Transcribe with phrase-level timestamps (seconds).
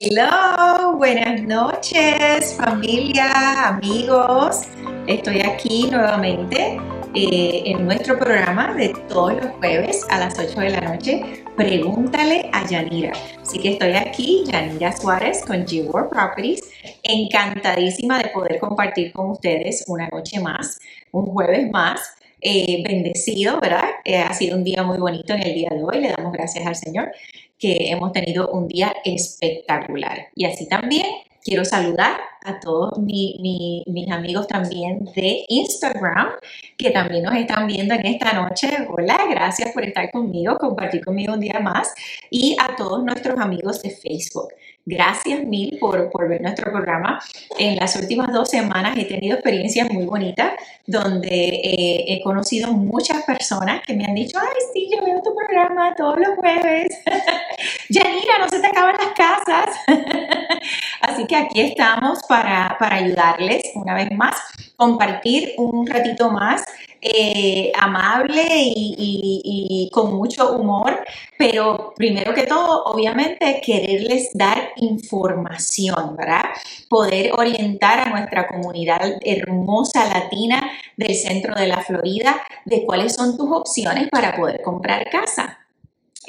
[0.00, 4.60] Hello, buenas noches familia, amigos.
[5.08, 6.78] Estoy aquí nuevamente
[7.16, 11.42] eh, en nuestro programa de todos los jueves a las 8 de la noche.
[11.56, 13.10] Pregúntale a Yanira.
[13.42, 16.70] Así que estoy aquí, Yanira Suárez con G-World Properties.
[17.02, 20.78] Encantadísima de poder compartir con ustedes una noche más,
[21.10, 22.14] un jueves más.
[22.40, 23.90] Eh, bendecido, ¿verdad?
[24.04, 26.00] Eh, ha sido un día muy bonito en el día de hoy.
[26.00, 27.10] Le damos gracias al Señor
[27.58, 30.28] que hemos tenido un día espectacular.
[30.34, 31.06] Y así también
[31.42, 36.28] quiero saludar a todos mis amigos también de Instagram
[36.76, 38.68] que también nos están viendo en esta noche.
[38.88, 41.92] Hola, gracias por estar conmigo, compartir conmigo un día más.
[42.30, 44.48] Y a todos nuestros amigos de Facebook.
[44.90, 47.20] Gracias mil por, por, ver nuestro programa.
[47.58, 50.52] En las últimas dos semanas he tenido experiencias muy bonitas
[50.86, 55.34] donde eh, he conocido muchas personas que me han dicho, ay, sí, yo veo tu
[55.34, 56.88] programa todos los jueves.
[57.90, 59.76] Yanira, no se te acaban las casas.
[61.02, 64.36] Así que aquí estamos para, para ayudarles una vez más,
[64.76, 66.64] compartir un ratito más
[67.00, 71.04] eh, amable y, con mucho humor,
[71.38, 76.44] pero primero que todo, obviamente, quererles dar información, ¿verdad?
[76.88, 83.36] Poder orientar a nuestra comunidad hermosa latina del centro de la Florida de cuáles son
[83.36, 85.58] tus opciones para poder comprar casa.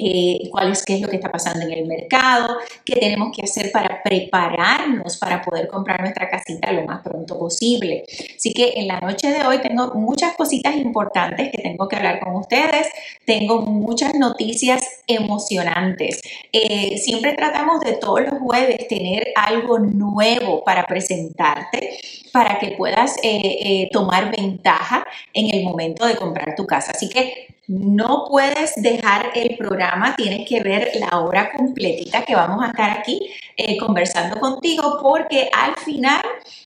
[0.02, 2.56] Eh, cuál es, qué es lo que está pasando en el mercado,
[2.86, 8.04] qué tenemos que hacer para prepararnos para poder comprar nuestra casita lo más pronto posible.
[8.34, 12.20] Así que en la noche de hoy tengo muchas cositas importantes que tengo que hablar
[12.20, 12.88] con ustedes,
[13.26, 16.22] tengo muchas noticias emocionantes.
[16.50, 21.98] Eh, siempre tratamos de todos los jueves tener algo nuevo para presentarte
[22.32, 26.92] para que puedas eh, tomar ventaja en el momento de comprar tu casa.
[26.92, 32.64] Así que no puedes dejar el programa, tienes que ver la hora completita que vamos
[32.64, 36.20] a estar aquí eh, conversando contigo porque al final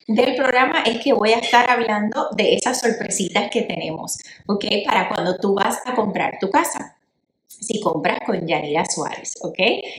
[0.07, 4.65] del programa es que voy a estar hablando de esas sorpresitas que tenemos, ¿ok?
[4.83, 6.94] Para cuando tú vas a comprar tu casa
[7.61, 9.57] si compras con Yanira Suárez, ¿ok?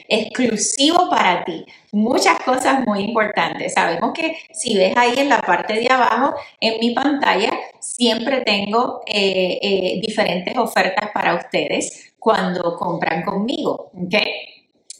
[0.09, 1.65] Exclusivo para ti.
[1.93, 3.75] Muchas cosas muy importantes.
[3.75, 7.51] Sabemos que si ves ahí en la parte de abajo, en mi pantalla,
[7.81, 14.15] siempre tengo eh, eh, diferentes ofertas para ustedes cuando compran conmigo, ¿ok?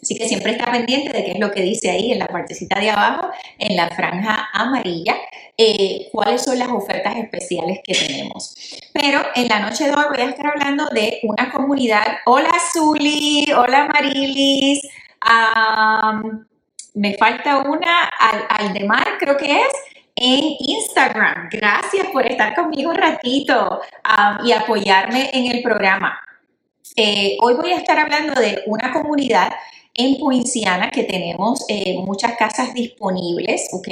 [0.07, 2.79] Así que siempre está pendiente de qué es lo que dice ahí en la partecita
[2.79, 3.29] de abajo,
[3.59, 5.17] en la franja amarilla,
[5.59, 8.55] eh, cuáles son las ofertas especiales que tenemos.
[8.93, 12.19] Pero en la noche de hoy voy a estar hablando de una comunidad.
[12.25, 14.89] Hola Zuli, hola Marilis.
[16.95, 18.89] me falta una, al, de
[19.19, 19.73] creo que es,
[20.15, 21.49] en Instagram.
[21.51, 23.81] Gracias por estar conmigo un ratito
[24.45, 26.21] y apoyarme en el programa.
[26.95, 29.53] Eh, hoy voy a estar hablando de una comunidad
[29.97, 33.89] en Poinciana que tenemos eh, muchas casas disponibles, ¿ok?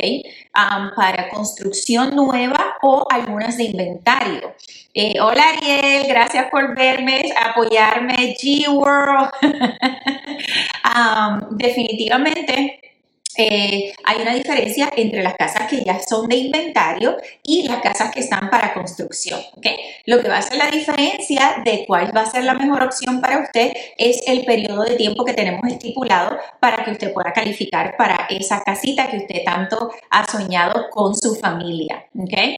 [0.97, 4.54] para construcción nueva o algunas de inventario.
[4.93, 9.31] Eh, hola Ariel, gracias por verme, apoyarme, G-World.
[11.50, 12.94] definitivamente
[13.36, 18.12] eh, hay una diferencia entre las casas que ya son de inventario y las casas
[18.12, 19.40] que están para construcción.
[19.56, 19.76] ¿okay?
[20.06, 23.20] Lo que va a ser la diferencia de cuál va a ser la mejor opción
[23.20, 27.96] para usted es el periodo de tiempo que tenemos estipulado para que usted pueda calificar
[27.96, 32.06] para esa casita que usted tanto ha soñado con su familia.
[32.18, 32.56] ¿okay?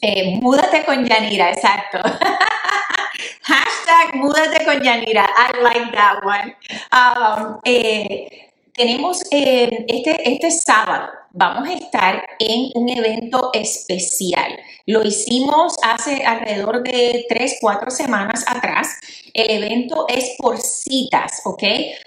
[0.00, 1.98] Eh, múdate con Yanira, exacto.
[3.42, 5.28] Hashtag múdate con Yanira.
[5.36, 6.54] I like that one.
[6.92, 8.47] Um, eh,
[8.78, 14.56] tenemos eh, este, este sábado, vamos a estar en un evento especial.
[14.86, 18.88] Lo hicimos hace alrededor de tres, cuatro semanas atrás.
[19.34, 21.62] El evento es por citas, ¿ok?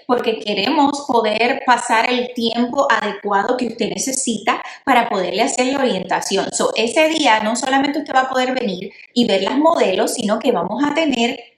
[0.06, 6.50] Porque queremos poder pasar el tiempo adecuado que usted necesita para poderle hacer la orientación.
[6.52, 10.38] So, ese día no solamente usted va a poder venir y ver las modelos, sino
[10.38, 11.51] que vamos a tener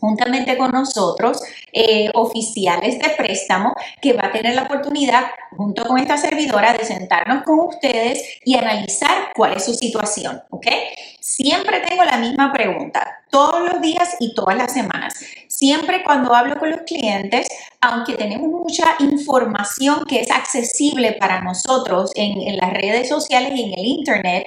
[0.00, 1.40] juntamente con nosotros
[1.72, 5.24] eh, oficiales de préstamo que va a tener la oportunidad
[5.56, 10.66] junto con esta servidora de sentarnos con ustedes y analizar cuál es su situación, ¿ok?
[11.20, 15.14] Siempre tengo la misma pregunta, todos los días y todas las semanas.
[15.48, 17.48] Siempre cuando hablo con los clientes,
[17.80, 23.64] aunque tenemos mucha información que es accesible para nosotros en, en las redes sociales y
[23.64, 24.46] en el Internet,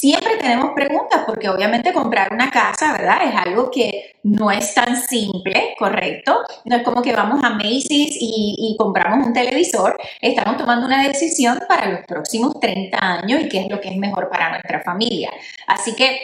[0.00, 3.18] siempre tenemos preguntas porque obviamente comprar una casa, ¿verdad?
[3.28, 6.38] Es algo que no es tan simple, ¿correcto?
[6.64, 9.98] No es como que vamos a Macy's y, compramos un televisor.
[10.22, 13.96] Estamos tomando una decisión para los próximos 30 años y qué es lo que es
[13.96, 15.30] mejor para nuestra familia.
[15.66, 16.18] Así que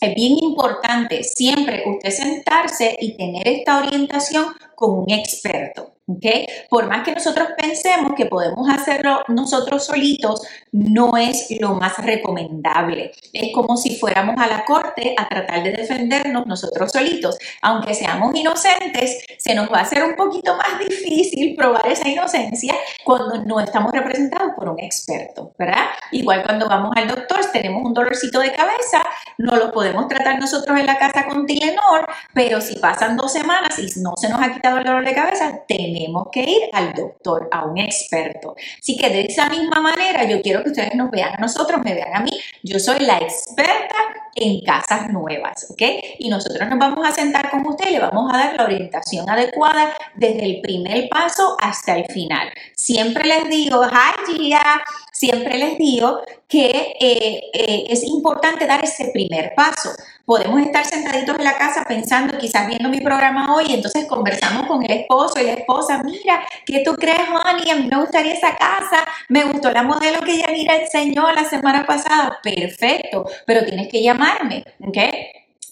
[0.00, 5.92] es bien importante siempre usted sentarse y tener esta orientación con un experto.
[6.16, 6.46] ¿Okay?
[6.68, 10.42] Por más que nosotros pensemos que podemos hacerlo nosotros solitos,
[10.72, 13.12] no es lo más recomendable.
[13.32, 17.38] Es como si fuéramos a la corte a tratar de defendernos nosotros solitos.
[17.60, 22.74] Aunque seamos inocentes, se nos va a hacer un poquito más difícil probar esa inocencia
[23.04, 25.86] cuando no estamos representados por un experto, ¿verdad?
[26.10, 29.02] Igual cuando vamos al doctor, tenemos un dolorcito de cabeza,
[29.38, 33.78] no lo podemos tratar nosotros en la casa con Tilenol, pero si pasan dos semanas
[33.78, 36.01] y no se nos ha quitado el dolor de cabeza, tenemos
[36.32, 38.54] que ir al doctor, a un experto.
[38.78, 41.94] Así que de esa misma manera, yo quiero que ustedes nos vean a nosotros, me
[41.94, 42.30] vean a mí.
[42.62, 43.96] Yo soy la experta
[44.34, 45.82] en casas nuevas, ¿ok?
[46.18, 49.28] Y nosotros nos vamos a sentar con usted y le vamos a dar la orientación
[49.28, 52.48] adecuada desde el primer paso hasta el final.
[52.74, 54.82] Siempre les digo, hi Gia,
[55.22, 59.90] siempre les digo que eh, eh, es importante dar ese primer paso.
[60.24, 64.82] Podemos estar sentaditos en la casa pensando, quizás viendo mi programa hoy, entonces conversamos con
[64.82, 67.70] el esposo y la esposa, mira, ¿qué tú crees, Honey?
[67.70, 71.86] A mí me gustaría esa casa, me gustó la modelo que Yanira enseñó la semana
[71.86, 74.98] pasada, perfecto, pero tienes que llamarme, ¿ok?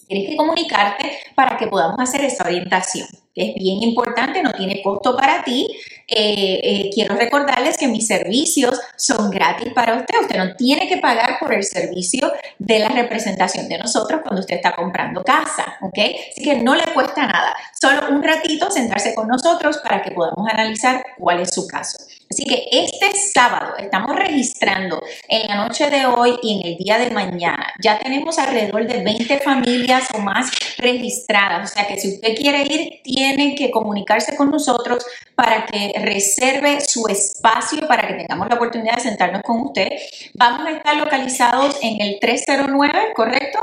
[0.07, 5.15] Tienes que comunicarte para que podamos hacer esa orientación es bien importante, no tiene costo
[5.15, 5.67] para ti.
[6.07, 10.21] Eh, eh, quiero recordarles que mis servicios son gratis para usted.
[10.21, 14.57] Usted no tiene que pagar por el servicio de la representación de nosotros cuando usted
[14.57, 15.97] está comprando casa, ¿ok?
[16.31, 17.55] Así que no le cuesta nada.
[17.79, 21.97] Solo un ratito sentarse con nosotros para que podamos analizar cuál es su caso.
[22.31, 26.97] Así que este sábado estamos registrando en la noche de hoy y en el día
[26.97, 27.73] de mañana.
[27.83, 31.69] Ya tenemos alrededor de 20 familias o más registradas.
[31.69, 33.20] O sea que si usted quiere ir, tiene
[33.55, 39.01] que comunicarse con nosotros para que reserve su espacio para que tengamos la oportunidad de
[39.01, 39.89] sentarnos con usted.
[40.33, 43.59] Vamos a estar localizados en el 309, ¿correcto?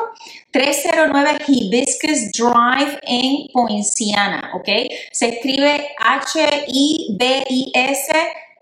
[0.50, 4.68] 309 Hibiscus Drive en Poinciana, ¿ok?
[5.12, 7.68] Se escribe H-I-B-I-S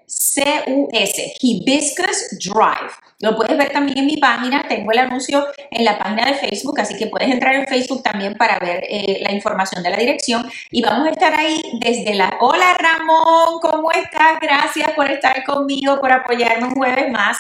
[0.06, 2.92] C-U-S, Hibiscus Drive.
[3.20, 6.78] Lo puedes ver también en mi página, tengo el anuncio en la página de Facebook,
[6.80, 10.48] así que puedes entrar en Facebook también para ver eh, la información de la dirección.
[10.70, 12.36] Y vamos a estar ahí desde la...
[12.40, 14.38] Hola Ramón, ¿cómo estás?
[14.40, 17.38] Gracias por estar conmigo, por apoyarme un jueves más.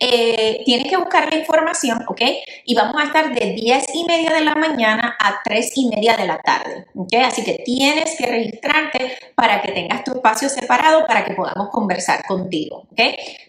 [0.00, 2.20] Eh, tienes que buscar la información, ¿ok?
[2.64, 6.16] Y vamos a estar de 10 y media de la mañana a 3 y media
[6.16, 7.14] de la tarde, ¿ok?
[7.24, 12.24] Así que tienes que registrarte para que tengas tu espacio separado para que podamos conversar
[12.26, 13.00] contigo, ¿ok?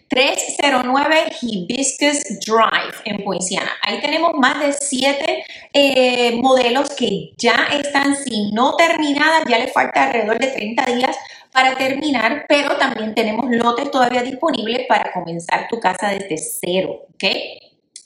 [0.09, 3.71] 309 Hibiscus Drive en Poinciana.
[3.81, 9.73] Ahí tenemos más de 7 eh, modelos que ya están, si no terminadas, ya les
[9.73, 11.17] falta alrededor de 30 días
[11.57, 17.23] para terminar, pero también tenemos lotes todavía disponibles para comenzar tu casa desde cero, ¿ok?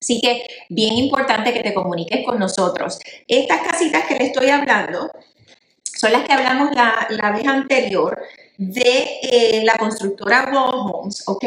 [0.01, 2.97] Así que bien importante que te comuniques con nosotros.
[3.27, 5.11] Estas casitas que le estoy hablando
[5.83, 8.21] son las que hablamos la, la vez anterior
[8.61, 11.45] de eh, la constructora Wall Homes, ¿ok?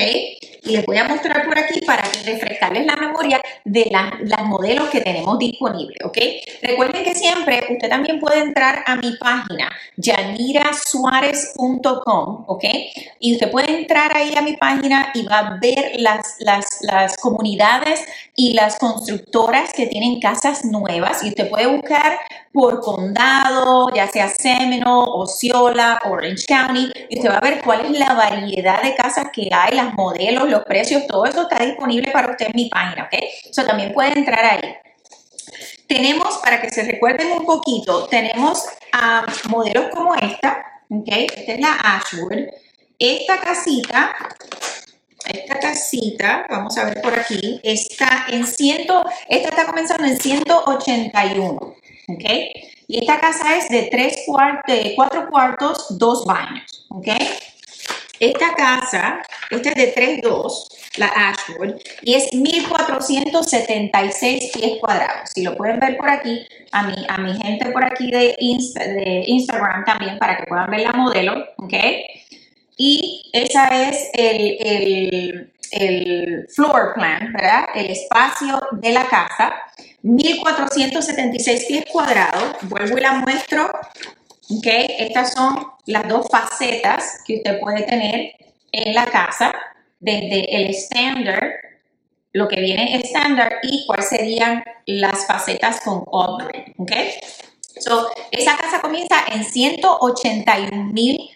[0.65, 5.01] Y les voy a mostrar por aquí para refrescarles la memoria de las modelos que
[5.01, 6.19] tenemos disponibles, ¿ok?
[6.63, 12.65] Recuerden que siempre usted también puede entrar a mi página, yanirasuárez.com, ¿ok?
[13.21, 17.17] Y usted puede entrar ahí a mi página y va a ver las, las, las
[17.19, 18.01] comunidades
[18.35, 22.19] y las constructoras que tienen casas nuevas y usted puede buscar
[22.55, 27.91] por condado, ya sea Seminole, Osceola, Orange County, y usted va a ver cuál es
[27.99, 32.31] la variedad de casas que hay, los modelos, los precios, todo eso está disponible para
[32.31, 33.19] usted en mi página, ¿ok?
[33.51, 34.73] Eso también puede entrar ahí.
[35.89, 38.65] Tenemos, para que se recuerden un poquito, tenemos
[39.49, 41.09] modelos como esta, ¿ok?
[41.09, 42.39] Esta es la Ashwood.
[43.01, 44.15] Esta casita
[45.27, 48.87] esta casita, vamos a ver por aquí, está en 100,
[49.29, 51.75] esta está comenzando en 181.
[52.09, 52.25] ¿Ok?
[52.87, 57.09] Y esta casa es de, tres cuartos, de cuatro cuartos, dos baños, ¿ok?
[58.21, 60.69] Esta casa, esta es de 3.2,
[60.99, 65.31] la Ashwood, y es 1476 pies cuadrados.
[65.35, 69.25] Si lo pueden ver por aquí, a mi, a mi gente por aquí de, de
[69.27, 71.75] Instagram también, para que puedan ver la modelo, ¿ok?
[72.77, 77.65] Y esa es el, el, el floor plan, ¿verdad?
[77.75, 79.55] El espacio de la casa.
[80.05, 82.57] 1476 pies cuadrados.
[82.63, 83.71] Vuelvo y la muestro.
[84.51, 84.67] ¿ok?
[84.99, 88.35] Estas son las dos facetas que usted puede tener
[88.73, 89.55] en la casa,
[90.01, 91.55] desde el estándar,
[92.33, 96.93] lo que viene estándar y cuáles serían las facetas con upgrade, ¿ok?
[97.79, 101.31] So, esa casa comienza en 181 mil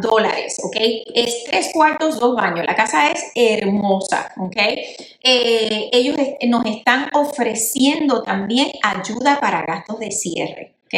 [0.00, 0.76] dólares, ¿ok?
[1.14, 2.64] Es tres cuartos, dos baños.
[2.64, 4.56] La casa es hermosa, ¿ok?
[4.56, 6.16] Eh, ellos
[6.48, 10.94] nos están ofreciendo también ayuda para gastos de cierre, ¿ok?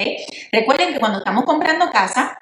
[0.52, 2.38] Recuerden que cuando estamos comprando casa,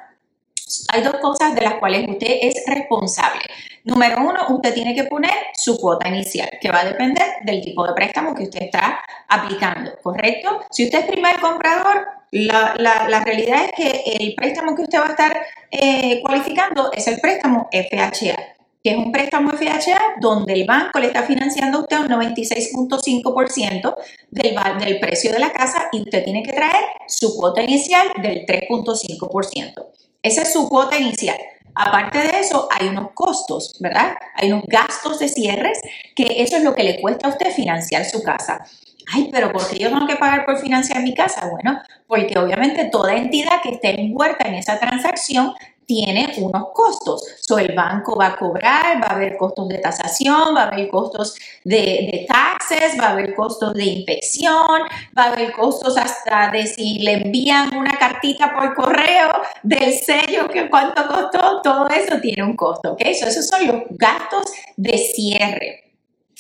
[0.93, 3.43] hay dos cosas de las cuales usted es responsable.
[3.85, 7.87] Número uno, usted tiene que poner su cuota inicial, que va a depender del tipo
[7.87, 10.61] de préstamo que usted está aplicando, ¿correcto?
[10.71, 15.11] Si usted es primer comprador, la, realidad es que el préstamo que usted va a
[15.11, 18.37] estar eh, cualificando es el préstamo FHA
[18.83, 23.95] que es un préstamo FHA donde el banco le está financiando a usted un 96.5%
[24.31, 28.45] del, del precio de la casa y usted tiene que traer su cuota inicial del
[28.45, 30.02] 3.5%.
[30.23, 31.37] Esa es su cuota inicial.
[31.75, 34.15] Aparte de eso, hay unos costos, ¿verdad?
[34.37, 35.81] Hay unos gastos de cierres
[36.15, 38.65] que eso es lo que le cuesta a usted financiar su casa.
[39.13, 41.49] Ay, pero ¿por qué yo tengo que pagar por financiar mi casa?
[41.51, 45.55] Bueno, porque obviamente toda entidad que esté envuelta en esa transacción
[45.87, 47.25] tiene unos costos.
[47.41, 50.89] So, el banco va a cobrar, va a haber costos de tasación, va a haber
[50.89, 51.35] costos
[51.65, 54.83] de, taxes, va a haber costos de inspección,
[55.17, 59.31] va a haber costos hasta de si le envían una cartita por correo
[59.63, 63.03] del sello, que cuánto costó, todo eso tiene un costo, ¿ok?
[63.19, 64.45] So, esos son los gastos
[64.77, 65.93] de cierre.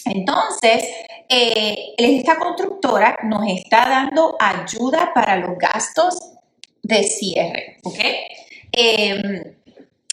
[0.05, 0.85] Entonces,
[1.29, 6.19] eh, esta constructora nos está dando ayuda para los gastos
[6.83, 7.99] de cierre, ¿ok?
[8.73, 9.55] Em,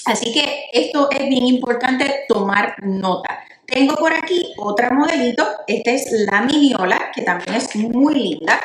[0.06, 3.40] así que esto es bien importante tomar nota.
[3.66, 5.48] Tengo por aquí otra modelito.
[5.68, 8.60] Esta es la Miniola, que también es muy linda.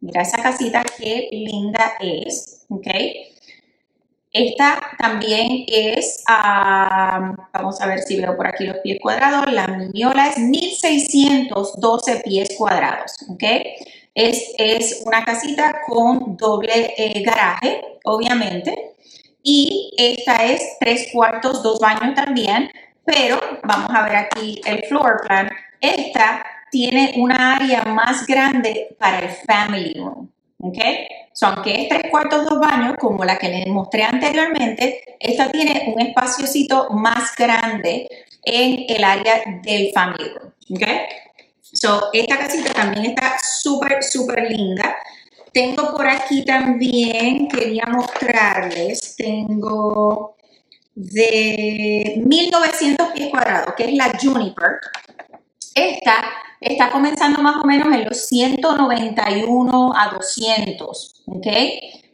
[0.00, 2.66] Mira esa casita, qué linda es.
[2.68, 2.86] ¿Ok?
[4.30, 9.50] Esta también es, vamos a ver si veo por aquí los pies cuadrados.
[9.52, 13.16] La Miniola es 1612 pies cuadrados.
[13.28, 13.44] ¿Ok?
[14.14, 18.94] Es, una casita con doble eh, garaje, obviamente.
[19.42, 22.70] Y esta es tres cuartos, dos baños también.
[23.04, 25.50] Pero vamos a ver aquí el floor plan.
[25.80, 30.30] Esta tiene una área más grande para el family room.
[30.58, 30.78] ¿Ok?
[31.34, 35.92] So, aunque es tres cuartos, dos baños, como la que les mostré anteriormente, esta tiene
[35.94, 38.08] un espaciocito más grande
[38.44, 40.52] en el área del family room.
[40.70, 40.82] ¿Ok?
[41.74, 44.96] So, esta casita también está súper, súper linda.
[45.52, 50.36] Tengo por aquí también, quería mostrarles, tengo
[50.94, 54.78] de 1900 pies cuadrados, que es la Juniper.
[55.74, 56.24] Esta
[56.60, 61.46] está comenzando más o menos en los 191 a 200, ¿ok?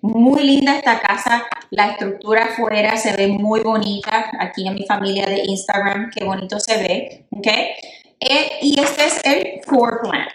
[0.02, 5.26] Muy linda esta casa, la estructura afuera se ve muy bonita, aquí en mi familia
[5.26, 7.48] de Instagram, qué bonito se ve, ¿ok?
[8.20, 10.28] Eh, y este es el floor plan.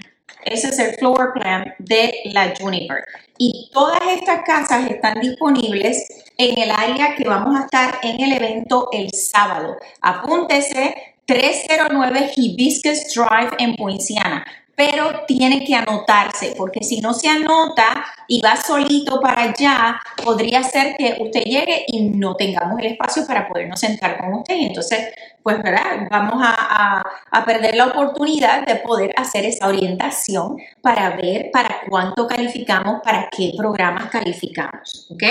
[0.44, 3.04] Ese es el floor plan de la Juniper.
[3.38, 8.34] Y todas estas casas están disponibles en el área que vamos a estar en el
[8.34, 9.78] evento el sábado.
[10.02, 18.06] Apúntese 309 Hibiscus Drive en Poinciana pero tiene que anotarse, porque si no se anota
[18.28, 23.26] y va solito para allá, podría ser que usted llegue y no tengamos el espacio
[23.26, 24.56] para podernos sentar con usted.
[24.56, 26.08] Y entonces, pues, ¿verdad?
[26.10, 27.02] Vamos a,
[27.32, 33.30] a perder la oportunidad de poder hacer esa orientación para ver para cuánto calificamos, para
[33.30, 35.24] qué programas calificamos, ¿ok?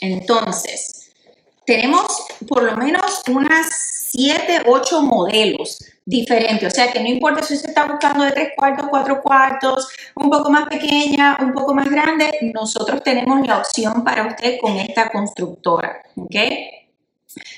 [0.00, 1.10] Entonces,
[1.66, 6.66] tenemos por lo menos unas 7, 8 modelos diferente.
[6.66, 10.28] O sea que no importa si usted está buscando de tres cuartos, cuatro cuartos, un
[10.28, 15.08] poco más pequeña, un poco más grande, nosotros tenemos la opción para usted con esta
[15.10, 16.02] constructora.
[16.16, 16.34] ¿Ok?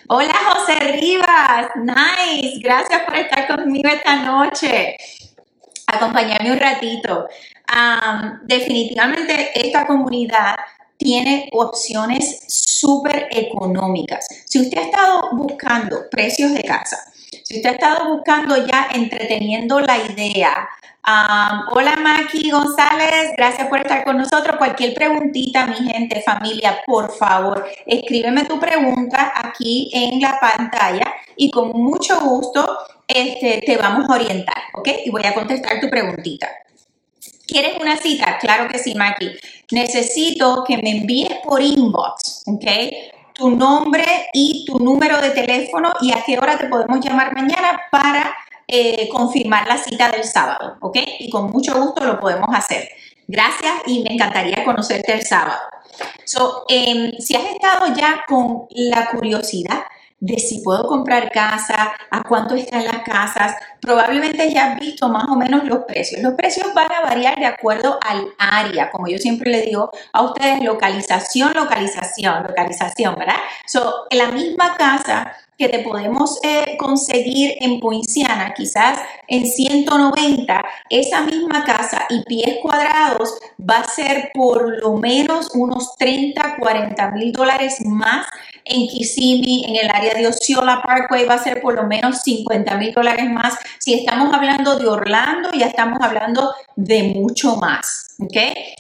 [0.09, 4.97] Hola José Rivas, nice, gracias por estar conmigo esta noche.
[5.87, 7.26] Acompañarme un ratito.
[8.44, 10.56] definitivamente esta comunidad
[11.02, 14.26] tiene opciones súper económicas.
[14.47, 16.99] Si usted ha estado buscando precios de casa,
[17.42, 20.68] si usted ha estado buscando ya entreteniendo la idea,
[21.73, 24.56] hola Maki González, gracias por estar con nosotros.
[24.56, 31.50] Cualquier preguntita, mi gente, familia, por favor, escríbeme tu pregunta aquí en la pantalla y
[31.50, 32.78] con mucho gusto
[33.09, 34.88] este, te vamos a orientar, ¿ok?
[35.04, 36.49] Y voy a contestar tu preguntita.
[37.52, 38.38] ¿Quieres una cita?
[38.38, 39.30] Claro que sí, Maki.
[39.73, 42.64] Necesito que me envíes por inbox, ¿ok?
[43.35, 47.80] tu nombre y tu número de teléfono y a qué hora te podemos llamar mañana
[47.90, 48.35] para
[48.68, 50.99] eh, confirmar la cita del sábado, ¿ok?
[51.18, 52.88] Y con mucho gusto lo podemos hacer.
[53.26, 55.61] Gracias y me encantaría conocerte el sábado.
[56.25, 59.82] So, em, si has estado ya con la curiosidad
[60.23, 63.57] de si puedo comprar casa, a cuánto están las casas.
[63.81, 66.23] Probablemente ya has visto más o menos los precios.
[66.23, 70.23] Los precios van a variar de acuerdo al área, como yo siempre le digo a
[70.23, 73.35] ustedes, localización, localización, localización, ¿verdad?
[73.67, 81.21] So, la misma casa que te podemos eh, conseguir en Poinciana, quizás en 190, esa
[81.23, 87.33] misma casa y pies cuadrados va a ser por lo menos unos 30, 40 mil
[87.33, 88.26] dólares más
[88.64, 92.76] en Kissimmee, en el área de Osceola Parkway va a ser por lo menos 50
[92.76, 93.54] mil dólares más.
[93.78, 98.16] Si estamos hablando de Orlando, ya estamos hablando de mucho más.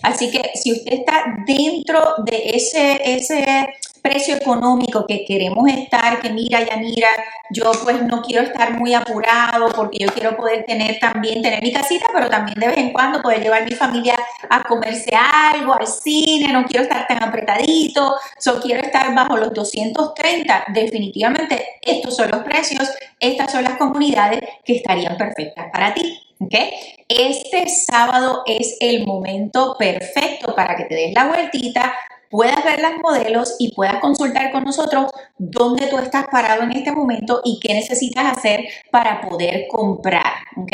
[0.02, 3.68] Así que si usted está dentro de ese, ese
[4.02, 7.08] precio económico que queremos estar, que mira, Yanira,
[7.50, 11.72] yo pues no quiero estar muy apurado porque yo quiero poder tener también, tener mi
[11.72, 14.16] casita, pero también de vez en cuando poder llevar mi familia
[14.50, 19.54] a comerse algo, al cine, no quiero estar tan apretadito, solo quiero estar bajo los
[19.54, 20.64] 230.
[20.74, 22.90] Definitivamente estos son los precios,
[23.20, 26.18] estas son las comunidades que estarían perfectas para ti.
[26.40, 26.72] ¿Okay?
[27.08, 31.94] Este sábado es el momento perfecto para que te des la vueltita,
[32.32, 36.90] puedas ver las modelos y puedas consultar con nosotros dónde tú estás parado en este
[36.90, 40.32] momento y qué necesitas hacer para poder comprar.
[40.56, 40.72] ¿ok?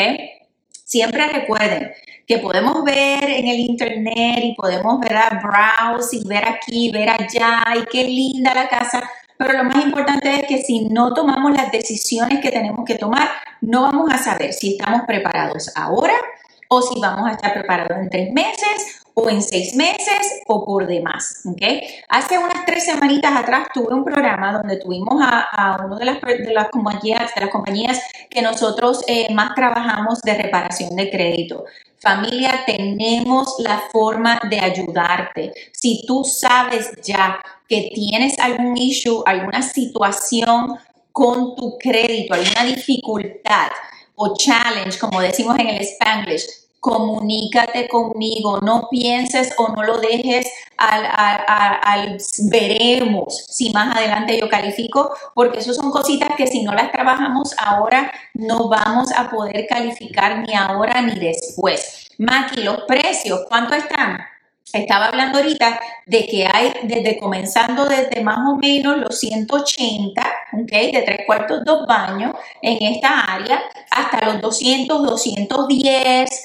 [0.85, 1.91] Siempre recuerden
[2.29, 7.11] que podemos ver en el internet y podemos ver a browse y ver aquí, ver
[7.11, 11.53] allá y qué linda la casa, pero lo más importante es que si no tomamos
[11.53, 13.29] las decisiones que tenemos que tomar,
[13.61, 16.15] no vamos a saber si estamos preparados ahora
[16.69, 20.87] o si vamos a estar preparados en tres meses o en seis meses o por
[20.87, 21.43] demás.
[21.45, 21.83] ¿okay?
[22.09, 26.21] Hace unas tres semanitas atrás tuve un programa donde tuvimos a, a una de las,
[26.21, 31.65] de las, compañías, de las compañías que nosotros eh, más trabajamos de reparación de crédito.
[32.01, 35.53] Familia, tenemos la forma de ayudarte.
[35.73, 40.79] Si tú sabes ya que tienes algún issue, alguna situación
[41.11, 43.69] con tu crédito, alguna dificultad
[44.15, 50.51] o challenge, como decimos en el Spanglish, comunícate conmigo, no pienses o no lo dejes
[50.77, 52.19] al,
[52.51, 57.55] veremos si más adelante yo califico, porque eso son cositas que si no las trabajamos
[57.59, 62.09] ahora no vamos a poder calificar ni ahora ni después.
[62.19, 64.19] Maki, los precios, ¿cuánto están?
[64.73, 70.71] Estaba hablando ahorita de que hay, desde comenzando desde más o menos los 180, ¿ok?
[70.71, 76.45] De tres cuartos, dos baños en esta área, hasta los 200, 210,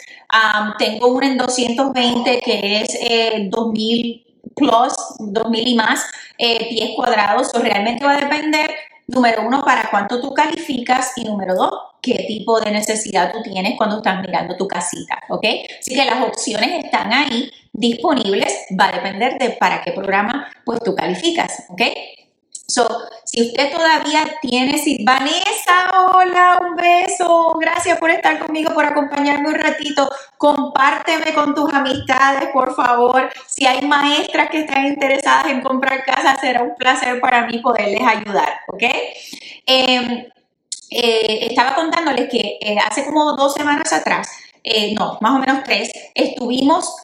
[0.77, 4.23] tengo una en 220 que es 2000 eh,
[4.55, 6.05] plus, 2000 y más
[6.37, 7.53] eh, pies cuadrados.
[7.53, 8.71] o realmente va a depender,
[9.07, 13.75] número uno, para cuánto tú calificas y número dos, qué tipo de necesidad tú tienes
[13.77, 15.45] cuando estás mirando tu casita, ¿ok?
[15.79, 20.79] Así que las opciones están ahí disponibles, va a depender de para qué programa pues
[20.83, 21.81] tú calificas, ¿ok?
[22.65, 22.87] So,
[23.25, 29.49] si usted todavía tiene, si Vanessa, hola, un beso, gracias por estar conmigo, por acompañarme
[29.49, 33.29] un ratito, compárteme con tus amistades, por favor.
[33.47, 38.01] Si hay maestras que están interesadas en comprar casa, será un placer para mí poderles
[38.01, 38.83] ayudar, ¿ok?
[39.65, 40.25] Em,
[40.89, 44.29] eh, estaba contándoles que eh, hace como dos semanas atrás,
[44.63, 46.95] eh, no, más o menos tres, estuvimos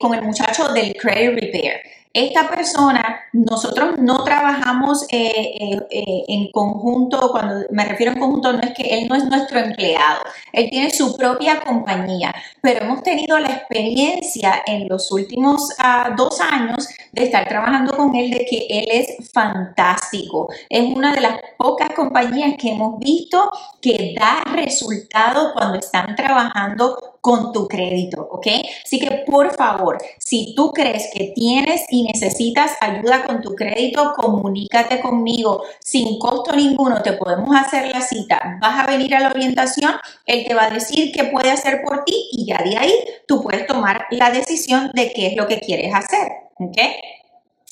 [0.00, 1.80] con el muchacho del Credit Repair.
[2.18, 8.54] Esta persona, nosotros no trabajamos eh, eh, eh, en conjunto, cuando me refiero en conjunto,
[8.54, 13.04] no es que él no es nuestro empleado, él tiene su propia compañía, pero hemos
[13.04, 18.44] tenido la experiencia en los últimos ah, dos años de estar trabajando con él, de
[18.50, 20.48] que él es fantástico.
[20.68, 23.48] Es una de las pocas compañías que hemos visto
[23.80, 28.46] que da resultado cuando están trabajando con tu crédito, ¿ok?
[28.84, 34.12] Así que por favor, si tú crees que tienes y necesitas ayuda con tu crédito,
[34.16, 39.30] comunícate conmigo sin costo ninguno, te podemos hacer la cita, vas a venir a la
[39.30, 39.94] orientación,
[40.26, 42.92] él te va a decir qué puede hacer por ti y ya de ahí
[43.26, 46.28] tú puedes tomar la decisión de qué es lo que quieres hacer,
[46.58, 46.78] ¿ok?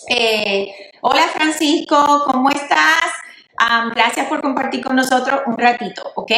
[0.08, 3.25] Eh, hola Francisco, ¿cómo estás?
[3.94, 6.32] Gracias por compartir con nosotros un ratito, ¿ok?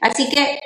[0.00, 0.60] Así que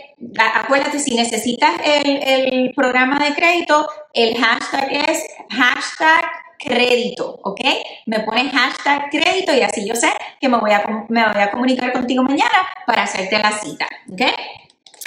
[0.55, 6.25] acuérdate, si necesitas el, programa de crédito, el hashtag es hashtag
[6.59, 7.61] crédito, ¿ok?
[8.07, 11.51] Me ponen hashtag crédito y así yo sé que me voy a, me voy a
[11.51, 14.23] comunicar contigo mañana para hacerte la cita, ¿ok?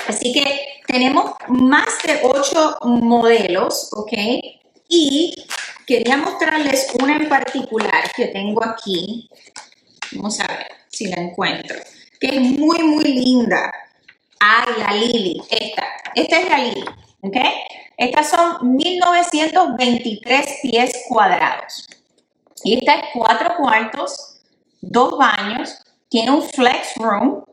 [0.07, 4.13] Así que tenemos más de ocho modelos, ¿ok?
[4.87, 5.35] Y
[5.85, 9.29] quería mostrarles una en particular que tengo aquí.
[10.13, 11.77] Vamos a ver si la encuentro.
[12.19, 13.71] Que es muy, muy linda.
[14.39, 15.83] Ay, la Lili, esta.
[16.15, 16.85] Esta es la Lili,
[17.21, 17.37] ¿ok?
[17.97, 21.87] Estas son 1923 pies cuadrados.
[22.63, 24.41] Y esta es cuatro cuartos,
[24.81, 25.77] dos baños,
[26.09, 27.43] tiene un flex room,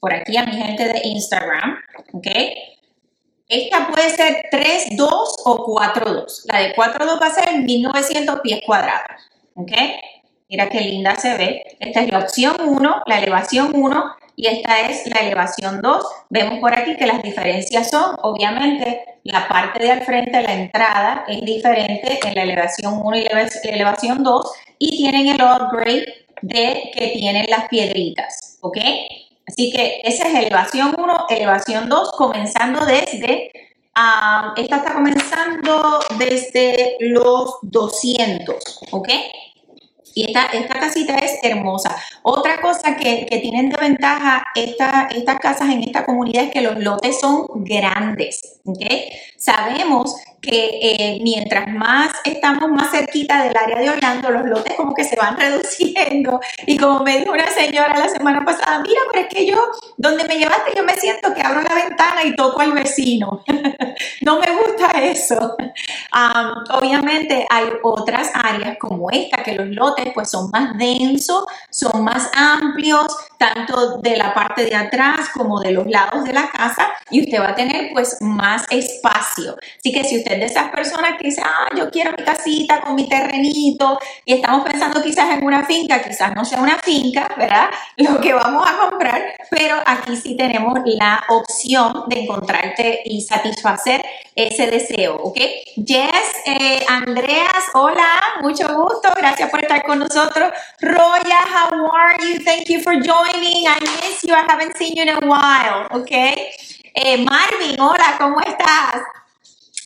[0.00, 1.78] por aquí a mi gente de Instagram,
[2.12, 2.26] ¿ok?
[3.48, 6.46] Esta puede ser 3, 2 o 4, 2.
[6.46, 9.72] La de 4, 2 va a ser 1900 pies cuadrados, ¿ok?
[10.48, 11.62] Mira qué linda se ve.
[11.80, 14.04] Esta es la opción 1, la elevación 1
[14.36, 16.06] y esta es la elevación 2.
[16.28, 21.24] Vemos por aquí que las diferencias son, obviamente, la parte de al frente, la entrada,
[21.28, 26.90] es diferente en la elevación 1 y la elevación 2 y tienen el upgrade de
[26.94, 28.78] que tienen las piedritas, ¿ok?
[29.46, 33.50] Así que esa es elevación 1, elevación 2, comenzando desde,
[34.56, 38.56] esta está comenzando desde los 200,
[38.90, 39.08] ¿ok?
[40.14, 41.96] Y esta, esta casita es hermosa.
[42.22, 46.78] Otra cosa que, tienen de ventaja esta, estas casas en esta comunidad es que los
[46.78, 48.60] lotes son grandes.
[48.64, 49.10] ¿okay?
[49.36, 54.94] Sabemos que eh, mientras más estamos más cerquita del área de Orlando, los lotes como
[54.94, 56.40] que se van reduciendo.
[56.66, 59.56] Y como me dijo una señora la semana pasada, mira, pero es que yo,
[59.96, 63.42] donde me llevaste, yo me siento que abro la ventana y toco al vecino.
[64.22, 65.56] no me gusta eso.
[66.70, 72.30] obviamente hay otras áreas como esta, que los lotes pues son más densos, son más
[72.34, 73.06] amplios,
[73.38, 77.40] tanto de la parte de atrás como de los lados de la casa y usted
[77.40, 79.56] va a tener pues más espacio.
[79.78, 82.80] Así que si usted es de esas personas que dice, ah, yo quiero mi casita
[82.80, 87.28] con mi terrenito y estamos pensando quizás en una finca, quizás no sea una finca,
[87.36, 87.68] ¿verdad?
[87.96, 94.02] Lo que vamos a comprar, pero aquí sí tenemos la opción de encontrarte y satisfacer
[94.34, 95.38] ese deseo, ¿ok?
[95.86, 100.52] Jess, eh, Andreas, hola, mucho gusto, gracias por estar con nosotros.
[100.80, 102.42] Roya, how are you?
[102.44, 103.66] Thank you for joining.
[103.66, 106.10] I miss you, I haven't seen you in a while, ¿ok?
[106.10, 109.02] Eh, Marvin, hola, ¿cómo estás?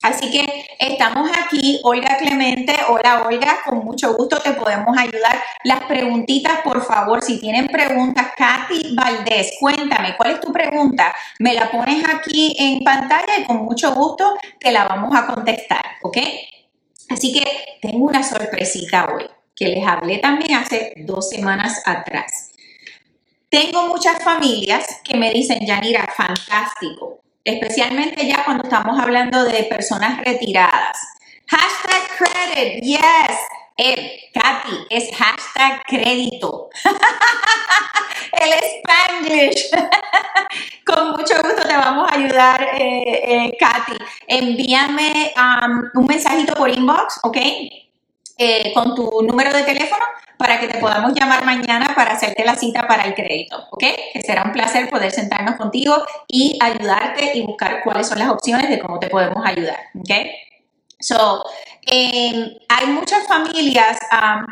[0.02, 2.76] Así que estamos aquí, Olga Clemente.
[2.88, 5.42] Hola Olga, con mucho gusto te podemos ayudar.
[5.64, 11.12] Las preguntitas, por favor, si tienen preguntas, Katy Valdés, cuéntame, ¿cuál es tu pregunta?
[11.40, 15.84] Me la pones aquí en pantalla y con mucho gusto te la vamos a contestar,
[16.02, 16.18] ¿ok?
[17.08, 17.44] Así que
[17.82, 22.52] tengo una sorpresita hoy, que les hablé también hace dos semanas atrás.
[23.48, 30.20] Tengo muchas familias que me dicen, Yanira, fantástico especialmente ya cuando estamos hablando de personas
[30.24, 30.98] retiradas.
[31.46, 33.38] Hashtag credit, yes.
[33.80, 36.68] Eh, Katy, es hashtag crédito.
[38.32, 39.70] El Spanglish.
[40.84, 43.96] Con mucho gusto te vamos a ayudar, eh, eh, Katy.
[44.26, 47.38] Envíame um, un mensajito por inbox, ¿ok?
[48.40, 50.04] Eh, con tu número de teléfono
[50.36, 53.82] para que te podamos llamar mañana para hacerte la cita para el crédito, ¿ok?
[54.12, 58.70] Que será un placer poder sentarnos contigo y ayudarte y buscar cuáles son las opciones
[58.70, 60.10] de cómo te podemos ayudar, ¿ok?
[61.00, 61.42] So,
[61.82, 63.98] em, hay muchas familias,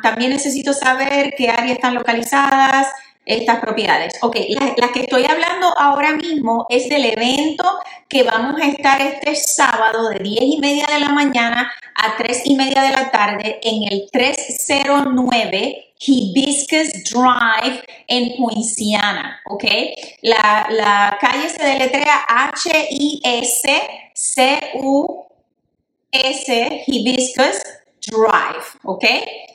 [0.03, 2.89] también necesito saber qué áreas están localizadas,
[3.27, 4.15] estas propiedades.
[4.23, 7.65] Ok, la, que estoy hablando ahora mismo es del evento
[8.09, 12.43] que vamos a estar este sábado de 10 y media de la mañana a 3
[12.45, 19.65] y media de la tarde en el 309 Hibiscus Drive en Poinciana, ¿ok?
[20.23, 22.85] La, la calle se deletrea H-I-S-C-U-S
[26.87, 27.63] Hibiscus
[28.01, 29.05] Drive, ¿ok?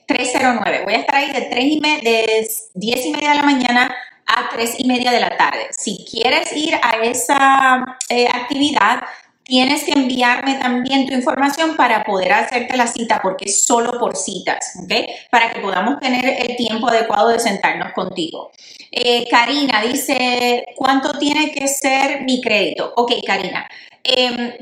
[0.08, 0.82] 309.
[0.84, 4.49] Voy a estar ahí de, 3 y de 10 y media de la mañana a
[4.49, 5.67] 3 y media de la tarde.
[5.71, 9.04] Si quieres ir a esa eh, actividad,
[9.43, 14.15] tienes que enviarme también tu información para poder hacerte la cita, porque es solo por
[14.15, 14.93] citas, ¿ok?
[15.30, 18.51] Para que podamos tener el tiempo adecuado de sentarnos contigo.
[18.91, 22.93] Eh, Karina dice, ¿cuánto tiene que ser mi crédito?
[22.95, 23.67] Ok, Karina.
[24.04, 24.54] Em,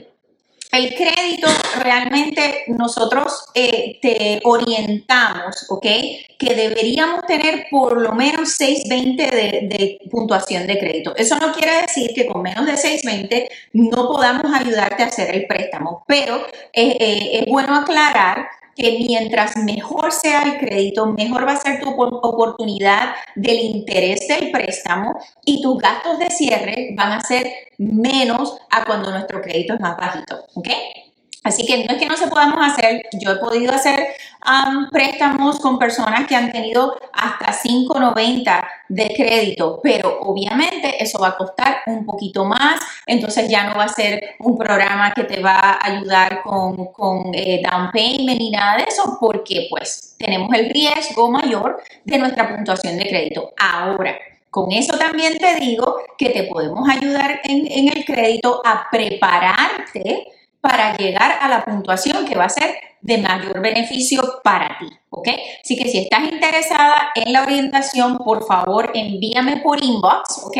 [0.72, 1.48] el crédito
[1.82, 5.86] realmente nosotros eh, te orientamos, ¿ok?
[6.38, 11.16] Que deberíamos tener por lo menos 620 de, de, puntuación de crédito.
[11.16, 15.48] Eso no quiere decir que con menos de 620 no podamos ayudarte a hacer el
[15.48, 18.48] préstamo, pero eh, eh, es bueno aclarar
[18.80, 24.52] que mientras mejor sea el crédito, mejor va a ser tu oportunidad del interés del
[24.52, 29.80] préstamo y tus gastos de cierre van a ser menos a cuando nuestro crédito es
[29.80, 30.46] más bajito.
[30.54, 30.70] ¿Ok?
[31.42, 34.08] Así que no es que no se podamos hacer, yo he podido hacer
[34.92, 41.38] préstamos con personas que han tenido hasta 5.90 de crédito, pero obviamente eso va a
[41.38, 45.60] costar un poquito más, entonces ya no va a ser un programa que te va
[45.60, 50.70] a ayudar con, con eh, down payment ni nada de eso, porque pues tenemos el
[50.70, 53.54] riesgo mayor de nuestra puntuación de crédito.
[53.58, 54.18] Ahora,
[54.50, 60.28] con eso también te digo que te podemos ayudar en, en el crédito a prepararte
[60.62, 65.30] para llegar a la puntuación que va a ser de mayor beneficio para ti, ¿ok?
[65.64, 70.58] Así que si estás interesada en la orientación, por favor envíame por inbox, ¿ok?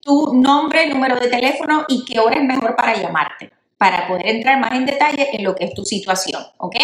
[0.00, 3.50] Tu nombre, número de teléfono y qué hora es mejor para llamarte
[3.82, 6.76] para poder entrar más en detalle en lo que es tu situación, ¿ok?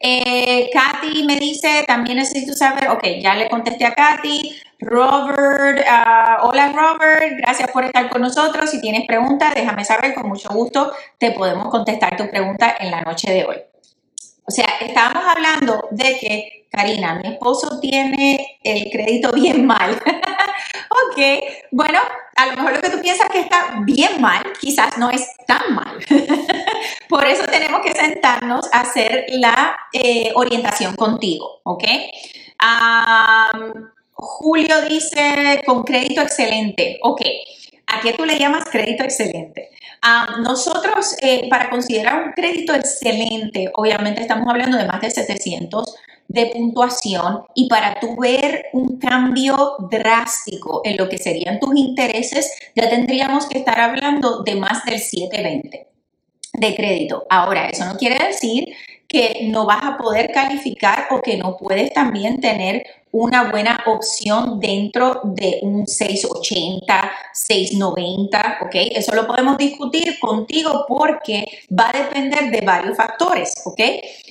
[0.00, 4.52] Eh, Katy me dice, también necesito saber, ok, ya le contesté a Katy.
[4.80, 8.70] Robert, ah, hola Robert, gracias por estar con nosotros.
[8.70, 13.02] Si tienes preguntas, déjame saber, con mucho gusto te podemos contestar tu pregunta en la
[13.02, 13.56] noche de hoy.
[14.46, 19.92] O sea, estábamos hablando de que, Karina, mi esposo tiene el crédito bien mal.
[20.90, 21.20] ok,
[21.70, 22.00] bueno,
[22.36, 25.74] a lo mejor lo que tú piensas que está bien mal, quizás no es tan
[25.74, 25.98] mal.
[27.08, 31.84] Por eso tenemos que sentarnos a hacer la eh, orientación contigo, ¿ok?
[34.24, 37.20] Julio dice, con crédito excelente, ok.
[37.86, 39.70] ¿A qué tú le llamas crédito excelente?
[40.42, 45.96] nosotros, eh, para considerar un crédito excelente, obviamente estamos hablando de más de 700
[46.28, 52.50] de puntuación y para tú ver un cambio drástico en lo que serían tus intereses,
[52.74, 55.86] ya tendríamos que estar hablando de más del 720
[56.54, 57.26] de crédito.
[57.28, 58.74] Ahora, eso no quiere decir
[59.08, 64.58] que no vas a poder calificar o que no puedes también tener una buena opción
[64.58, 68.74] dentro de un 680, 690, ¿ok?
[68.74, 73.80] Eso lo podemos discutir contigo porque va a depender de varios factores, ¿ok?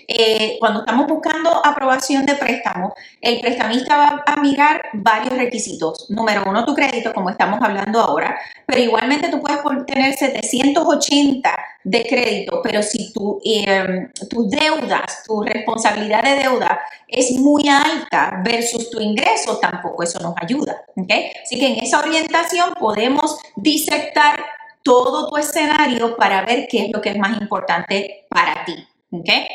[0.08, 6.10] Eh, cuando estamos buscando aprobación de préstamo, el prestamista va a mirar varios requisitos.
[6.10, 12.04] Número uno, tu crédito, como estamos hablando ahora, pero igualmente tú puedes tener 780 de
[12.06, 18.90] crédito, pero si tu, eh, tus deudas, tu responsabilidad de deuda es muy alta versus
[18.90, 20.84] tu ingreso, tampoco eso nos ayuda.
[20.96, 21.32] ¿okay?
[21.44, 24.44] Así que en esa orientación podemos disectar
[24.84, 28.76] todo tu escenario para ver qué es lo que es más importante para ti.
[29.12, 29.46] ¿okay?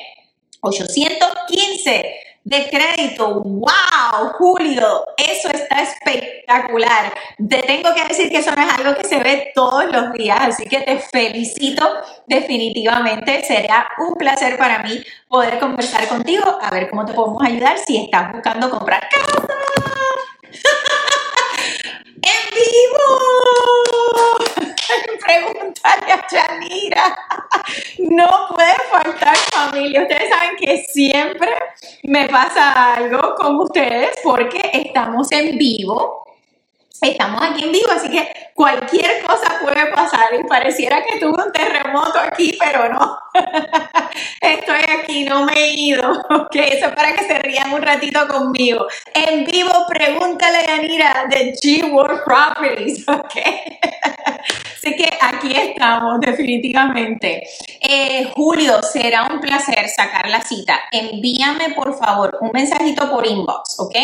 [0.60, 3.42] 815 de crédito.
[3.42, 4.32] ¡Wow!
[4.38, 7.12] Julio, eso está espectacular.
[7.36, 10.38] Te tengo que decir que eso no es algo que se ve todos los días,
[10.40, 11.86] así que te felicito
[12.26, 13.44] definitivamente.
[13.44, 17.98] Será un placer para mí poder conversar contigo, a ver cómo te podemos ayudar si
[17.98, 19.46] estás buscando comprar casa.
[22.22, 23.04] ¡En vivo!
[25.26, 27.16] Pregúntale a Chanira.
[27.98, 29.27] No puede faltar
[29.70, 30.02] familia.
[30.02, 31.50] Ustedes saben que siempre
[32.04, 36.27] me pasa algo con ustedes porque estamos en vivo.
[37.00, 41.52] Estamos aquí en vivo, así que cualquier cosa puede pasar y pareciera que tuve un
[41.52, 43.18] terremoto aquí, pero no.
[44.40, 46.24] Estoy aquí, no me he ido.
[46.48, 48.86] Ok, eso es para que se rían un ratito conmigo.
[49.14, 53.06] En vivo, pregúntale a Anira de G-World Properties.
[53.08, 53.34] Ok.
[54.76, 57.42] Así que aquí estamos, definitivamente.
[57.80, 60.78] Eh, Julio, será un placer sacar la cita.
[60.92, 63.96] Envíame, por favor, un mensajito por inbox, ¿ok?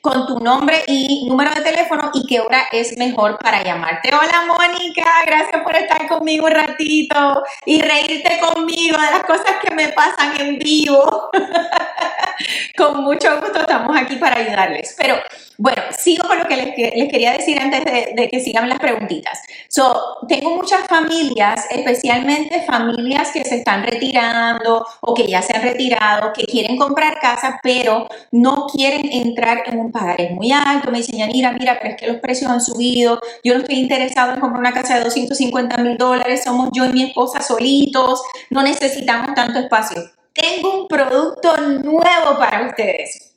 [0.00, 4.08] Con tu nombre y número de teléfono y qué hora es mejor para llamarte.
[4.14, 9.74] Hola, Mónica, gracias por estar conmigo un ratito y reírte conmigo de las cosas que
[9.74, 11.30] me pasan en vivo.
[12.78, 14.96] con mucho gusto estamos aquí para ayudarles.
[14.96, 15.16] Pero
[15.60, 19.42] bueno, sigo con lo que les, quería decir antes de, que sigan las preguntitas.
[19.68, 25.62] So, tengo muchas familias, especialmente familias que se están retirando o que ya se han
[25.62, 30.90] retirado, que quieren comprar casa, pero no quieren entrar en un pagaré muy alto.
[30.90, 33.20] Me dicen, mira, mira, pero es que los precios han subido.
[33.44, 36.42] Yo no estoy interesado en comprar una casa de 250 mil dólares.
[36.42, 38.22] Somos yo y mi esposa solitos.
[38.48, 40.00] No necesitamos tanto espacio.
[40.32, 43.29] Tengo un producto nuevo para ustedes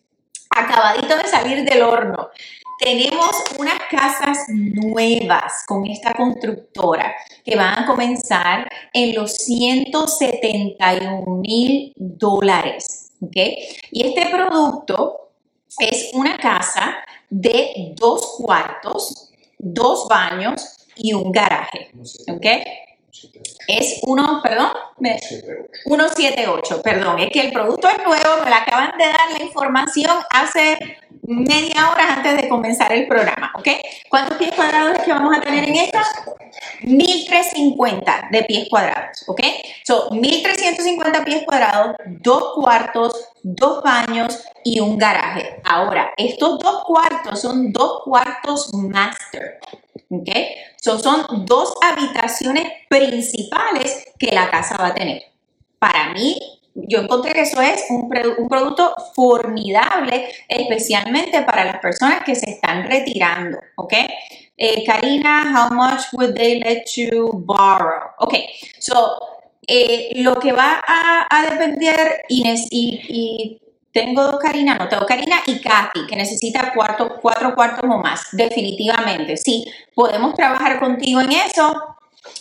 [0.56, 2.30] acabadito de salir del horno.
[2.80, 7.14] Tenemos unas casas nuevas con esta constructora
[7.46, 13.12] que van a comenzar en los 171 mil dólares.
[13.22, 13.56] ¿okay?
[13.92, 15.30] Y este producto
[15.80, 16.98] es una casa
[17.30, 21.92] de dos cuartos, dos baños y un garaje.
[22.30, 22.64] ¿okay?
[23.68, 24.72] Es uno, perdón,
[25.86, 30.18] 178, perdón, es que el producto es nuevo, me la acaban de dar la información
[30.32, 30.78] hace
[31.22, 33.68] media hora antes de comenzar el programa, ¿ok?
[34.10, 36.04] ¿Cuántos pies cuadrados es que vamos a tener en esta?
[36.82, 39.42] 1350 de pies cuadrados, ¿ok?
[39.86, 45.62] Son 1350 pies cuadrados, dos cuartos, dos baños y un garaje.
[45.64, 49.60] Ahora, estos dos cuartos son dos cuartos master,
[50.14, 50.30] ¿ok?
[50.82, 55.24] son dos habitaciones principales que la casa va a tener.
[55.80, 56.38] Para mí,
[56.76, 62.84] yo encontré que eso es un, producto formidable, especialmente para las personas que se están
[62.90, 63.94] retirando, ¿ok?
[64.58, 68.12] Eh, Karina, how much would they let you borrow?
[68.20, 68.36] Ok,
[68.80, 69.18] so,
[69.68, 73.63] eh, lo que va a, depender, Inés, y
[73.94, 79.38] tengo dos Karina, no, tengo Karina y Katy, que necesita cuatro cuartos o más, definitivamente.
[79.38, 81.96] Sí, podemos trabajar contigo en eso.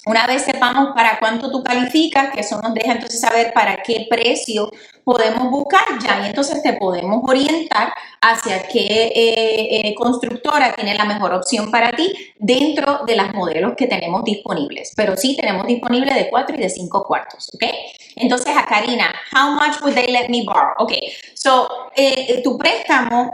[0.06, 4.06] Una vez sepamos para cuánto tú calificas, que eso nos deja entonces saber para qué
[4.10, 4.70] precio
[5.04, 11.04] podemos buscar ya y entonces te podemos orientar hacia qué eh, eh, constructora tiene la
[11.04, 14.92] mejor opción para ti dentro de los modelos que tenemos disponibles.
[14.96, 17.64] Pero sí tenemos disponible de 4 y de 5 cuartos, ¿ok?
[18.16, 20.74] Entonces a Karina, how much would they let me borrow?
[20.78, 20.92] Ok,
[21.34, 23.32] so eh, tu préstamo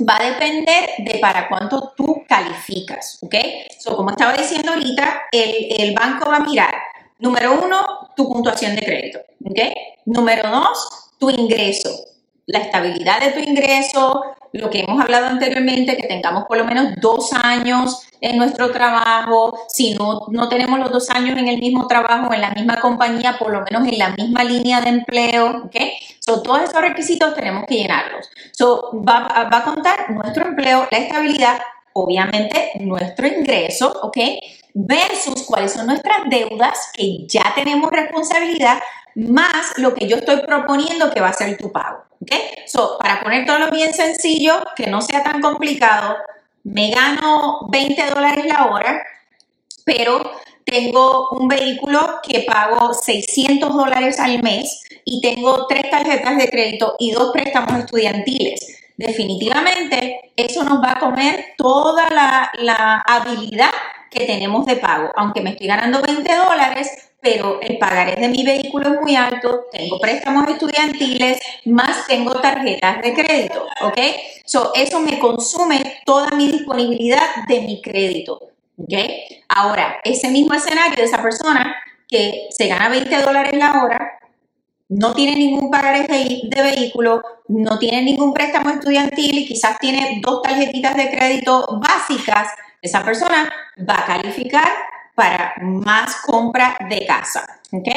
[0.00, 3.34] va a depender de para cuánto tú calificas, ¿ok?
[3.78, 6.74] So, como estaba diciendo ahorita, el, el banco va a mirar,
[7.18, 9.58] número uno, tu puntuación de crédito, ¿ok?
[10.06, 11.90] Número dos, tu ingreso,
[12.46, 16.94] la estabilidad de tu ingreso, lo que hemos hablado anteriormente, que tengamos por lo menos
[17.00, 21.86] dos años en nuestro trabajo, si no, no tenemos los dos años en el mismo
[21.86, 25.76] trabajo, en la misma compañía, por lo menos en la misma línea de empleo, ¿ok?
[26.20, 28.30] So, todos esos requisitos tenemos que llenarlos.
[28.52, 31.58] So, va, va a contar nuestro empleo, la estabilidad,
[31.92, 34.18] obviamente nuestro ingreso, ¿ok?
[34.74, 38.78] Versus cuáles son nuestras deudas que ya tenemos responsabilidad,
[39.16, 42.04] más lo que yo estoy proponiendo que va a ser tu pago.
[42.20, 42.32] ¿Ok?
[42.66, 46.16] So, para poner todo lo bien sencillo, que no sea tan complicado,
[46.64, 49.02] me gano 20 dólares la hora,
[49.84, 50.32] pero
[50.64, 56.96] tengo un vehículo que pago 600 dólares al mes y tengo tres tarjetas de crédito
[56.98, 58.82] y dos préstamos estudiantiles.
[58.96, 63.70] Definitivamente, eso nos va a comer toda la, la habilidad
[64.10, 65.10] que tenemos de pago.
[65.16, 69.66] Aunque me estoy ganando 20 dólares, pero el pagaré de mi vehículo es muy alto,
[69.72, 73.98] tengo préstamos estudiantiles, más tengo tarjetas de crédito, ¿ok?
[74.44, 78.40] So, eso me consume toda mi disponibilidad de mi crédito,
[78.78, 78.94] ¿ok?
[79.48, 81.76] Ahora, ese mismo escenario de esa persona
[82.08, 84.18] que se gana 20 dólares la hora,
[84.88, 90.42] no tiene ningún pagaré de vehículo, no tiene ningún préstamo estudiantil y quizás tiene dos
[90.42, 92.50] tarjetitas de crédito básicas,
[92.80, 94.68] esa persona va a calificar
[95.16, 97.44] para más compra de casa.
[97.72, 97.88] ¿ok?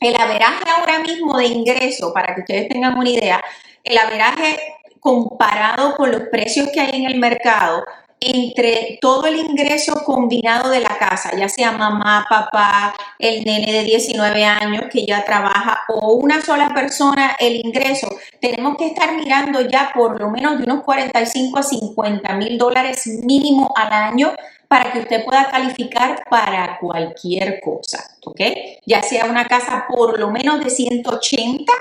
[0.00, 3.44] El averaje ahora mismo de ingreso, para que ustedes tengan una idea,
[3.84, 4.58] el averaje
[5.00, 7.84] comparado con los precios que hay en el mercado,
[8.20, 13.82] entre todo el ingreso combinado de la casa, ya sea mamá, papá, el nene de
[13.84, 18.08] 19 años que ya trabaja o una sola persona, el ingreso,
[18.40, 23.06] tenemos que estar mirando ya por lo menos de unos 45 a 50 mil dólares
[23.06, 24.32] mínimo al año
[24.68, 28.40] para que usted pueda calificar para cualquier cosa, ¿ok?
[28.84, 31.72] Ya sea una casa por lo menos de 180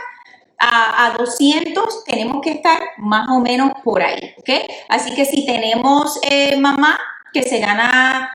[0.58, 4.50] a, 200, tenemos que estar más o menos por ahí, ¿ok?
[4.90, 6.98] Así que si tenemos eh, mamá
[7.34, 8.32] que se gana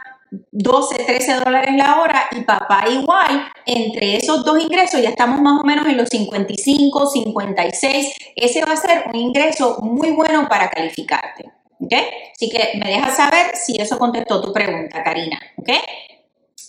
[0.52, 5.60] 12, 13 dólares la hora y papá igual, entre esos dos ingresos ya estamos más
[5.60, 8.14] o menos en los 55, 56.
[8.36, 11.50] Ese va a ser un ingreso muy bueno para calificarte.
[11.90, 12.02] ¿Ok?
[12.34, 15.70] Así que me dejas saber si eso contestó tu pregunta, Karina, ¿ok?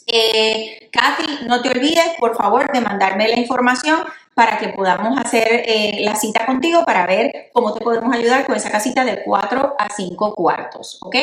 [0.08, 4.04] Eh, Katy, no te olvides, por favor, de mandarme la información
[4.34, 8.56] para que podamos hacer eh, la cita contigo para ver cómo te podemos ayudar con
[8.56, 11.16] esa casita de 4 a 5 cuartos, ¿ok?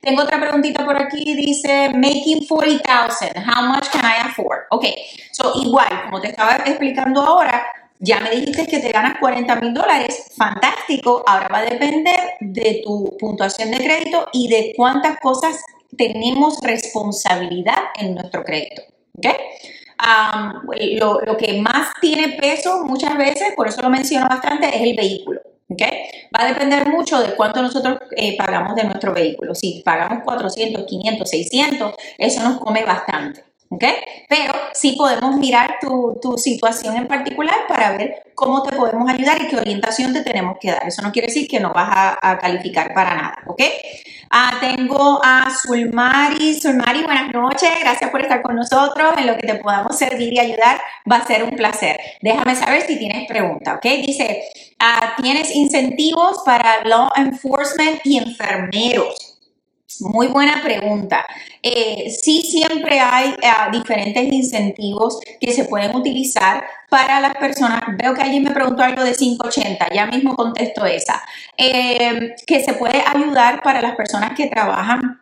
[0.00, 4.64] Tengo otra preguntita por aquí, dice, making 40,000, how much can I afford?
[4.70, 4.86] Ok,
[5.30, 7.64] so igual, como te estaba explicando ahora,
[7.98, 11.22] ya me dijiste que te ganas 40 mil dólares, fantástico.
[11.26, 15.60] Ahora va a depender de tu puntuación de crédito y de cuántas cosas
[15.96, 18.82] tenemos responsabilidad en nuestro crédito.
[21.26, 25.40] lo, que más tiene peso muchas veces, por eso lo menciono bastante, es el vehículo.
[26.34, 29.54] Va a depender mucho de cuánto nosotros eh, pagamos de nuestro vehículo.
[29.54, 33.44] Si pagamos 400, 500, 600, eso nos come bastante.
[33.70, 33.84] ¿Ok?
[34.28, 39.40] Pero sí podemos mirar tu, tu, situación en particular para ver cómo te podemos ayudar
[39.42, 40.86] y qué orientación te tenemos que dar.
[40.86, 43.62] Eso no quiere decir que no vas a, calificar para nada, ¿ok?
[44.30, 46.58] Ah, tengo a Sulmari.
[46.60, 47.70] Sulmari, buenas noches.
[47.80, 49.14] Gracias por estar con nosotros.
[49.16, 51.98] En lo que te podamos servir y ayudar va a ser un placer.
[52.20, 53.84] Déjame saber si tienes pregunta, ¿ok?
[54.04, 54.42] Dice,
[54.80, 59.33] ah, ¿tienes incentivos para law enforcement y enfermeros?
[60.00, 61.26] Muy buena pregunta.
[61.62, 67.80] Eh, sí, siempre hay eh, diferentes incentivos que se pueden utilizar para las personas.
[67.96, 71.22] Veo que alguien me preguntó algo de 580, ya mismo contesto esa.
[71.56, 75.20] Eh, que se puede ayudar para las personas que trabajan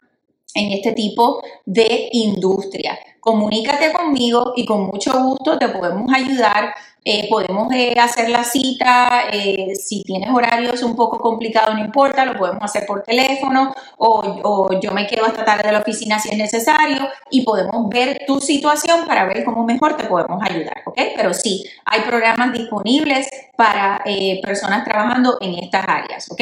[0.55, 2.99] en este tipo de industria.
[3.21, 9.25] Comunícate conmigo y con mucho gusto te podemos ayudar eh, podemos eh, hacer la cita,
[9.33, 14.79] eh, si tienes horarios un poco complicados, no importa, lo podemos hacer por teléfono o,
[14.81, 18.41] yo me quedo hasta tarde de la oficina si es necesario y podemos ver tu
[18.41, 21.01] situación para ver cómo mejor te podemos ayudar, ¿ok?
[21.17, 24.03] Pero sí, hay programas disponibles para
[24.43, 26.41] personas trabajando en estas áreas, ¿ok?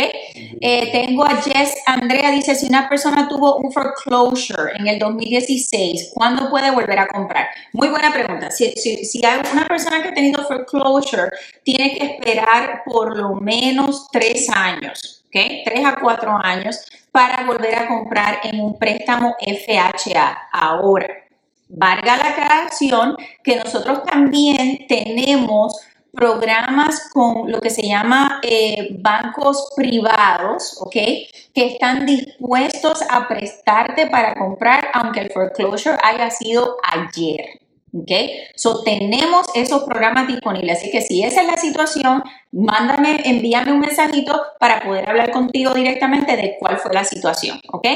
[0.93, 6.49] tengo a Jess Andrea, dice, si una persona tuvo un foreclosure en el 2016, ¿cuándo
[6.49, 7.49] puede volver a comprar?
[7.73, 8.51] Muy buena pregunta.
[8.51, 11.31] Si, si, si hay una persona que ha tenido foreclosure
[11.63, 15.65] tiene que esperar por lo menos tres años, ¿ok?
[15.65, 20.49] Tres a cuatro años para volver a comprar en un préstamo FHA.
[20.53, 21.09] Ahora,
[21.69, 25.81] valga la aclaración que nosotros también tenemos
[26.13, 30.93] programas con lo que se llama eh, bancos privados, ¿ok?
[30.93, 37.61] Que están dispuestos a prestarte para comprar aunque el foreclosure haya sido ayer.
[37.93, 38.11] ¿Ok?
[38.55, 40.79] So, tenemos esos programas disponibles.
[40.79, 42.23] Así que si esa es la situación,
[42.53, 47.61] mándame, envíame un mensajito para poder hablar contigo directamente de cuál fue la situación.
[47.73, 47.87] ¿Ok?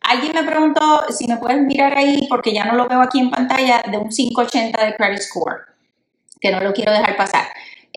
[0.00, 3.30] Alguien me preguntó si me puedes mirar ahí, porque ya no lo veo aquí en
[3.30, 5.62] pantalla, de un 580 de credit score,
[6.40, 7.46] que no lo quiero dejar pasar.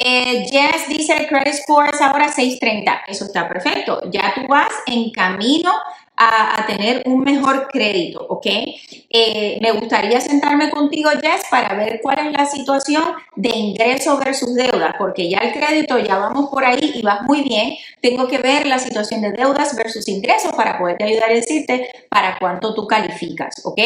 [0.01, 3.01] Eh, Jess dice el credit score es ahora 630.
[3.07, 4.01] Eso está perfecto.
[4.09, 5.73] Ya tú vas en camino
[6.21, 8.45] a, tener un mejor crédito, ¿ok?
[8.45, 13.03] Eh, me gustaría sentarme contigo, Jess, para ver cuál es la situación
[13.37, 17.41] de ingreso versus deuda, porque ya el crédito, ya vamos por ahí y vas muy
[17.43, 17.75] bien.
[18.01, 22.37] Tengo que ver la situación de deudas versus ingresos para poderte ayudar a decirte para
[22.37, 23.79] cuánto tú calificas, ¿ok?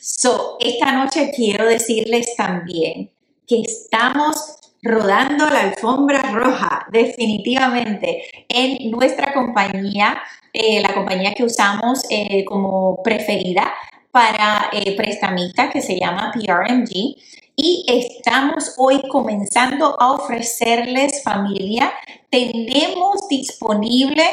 [0.00, 3.10] So, esta noche quiero decirles también
[3.46, 10.20] que estamos rodando la alfombra roja, definitivamente, en nuestra compañía
[10.52, 13.72] eh, la compañía que usamos eh, como preferida
[14.10, 17.16] para eh, prestamistas que se llama PRMG.
[17.56, 21.92] Y estamos hoy comenzando a ofrecerles familia.
[22.30, 24.24] Tenemos disponible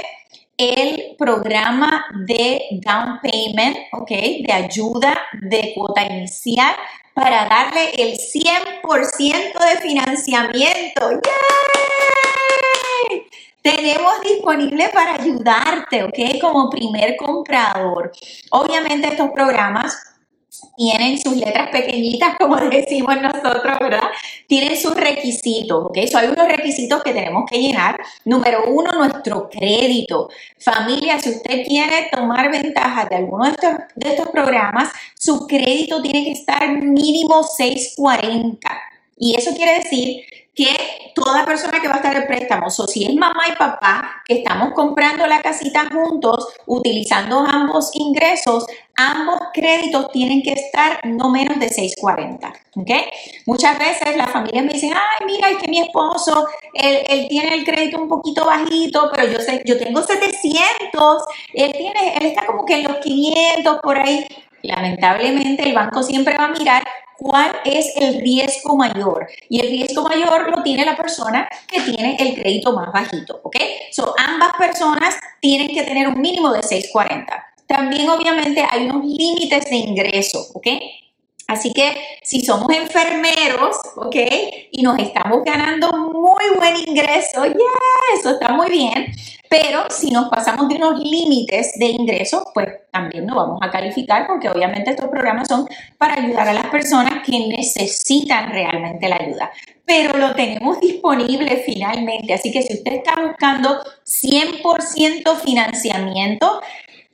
[0.60, 4.10] el programa de down payment, ¿ok?
[4.10, 6.76] De ayuda de cuota inicial
[7.14, 11.12] para darle el 100% de financiamiento.
[11.12, 11.50] ¡Yay!
[13.62, 16.40] tenemos disponible para ayudarte, ¿ok?
[16.42, 18.12] Como primer comprador.
[18.52, 20.09] Obviamente estos programas
[20.76, 24.10] tienen sus letras pequeñitas, como decimos nosotros, ¿verdad?
[24.48, 25.98] Tienen sus requisitos, ¿ok?
[26.12, 28.00] So, hay unos requisitos que tenemos que llenar.
[28.26, 30.30] Número uno, nuestro crédito.
[30.58, 36.02] Familia, si usted quiere tomar ventaja de alguno de estos, de estos programas, su crédito
[36.02, 38.70] tiene que estar mínimo 640.
[39.18, 40.24] Y eso quiere decir
[40.60, 44.24] que toda persona que va a estar en préstamo, o si es mamá y papá
[44.26, 48.66] que estamos comprando la casita juntos, utilizando ambos ingresos,
[48.98, 52.54] ambos créditos tienen que estar no menos de 640.
[52.76, 52.92] ¿ok?
[53.46, 57.64] Muchas veces las familias me dicen, ay, mira, es que mi esposo, él, tiene el
[57.64, 62.66] crédito un poquito bajito, pero yo sé, yo tengo 700, él tiene, él está como
[62.66, 64.28] que en los 500 por ahí.
[64.64, 66.84] Lamentablemente el banco siempre va a mirar
[67.18, 69.28] cuál es el riesgo mayor.
[69.50, 73.58] Y el riesgo mayor lo tiene la persona que tiene el crédito más bajito, ¿ok?
[73.92, 77.46] So, ambas personas tienen que tener un mínimo de 640.
[77.68, 80.68] También obviamente hay unos límites de ingreso, ¿ok?
[81.50, 84.16] Así que si somos enfermeros, ¿ok?
[84.72, 89.12] Y nos estamos ganando muy buen ingreso, ya, eso está muy bien.
[89.50, 94.28] Pero si nos pasamos de unos límites de ingreso, pues también no vamos a calificar
[94.28, 99.52] porque obviamente estos programas son para ayudar a las personas que necesitan realmente la ayuda.
[99.86, 102.32] Pero lo tenemos disponible finalmente.
[102.32, 106.62] Así que si usted está buscando 100% financiamiento,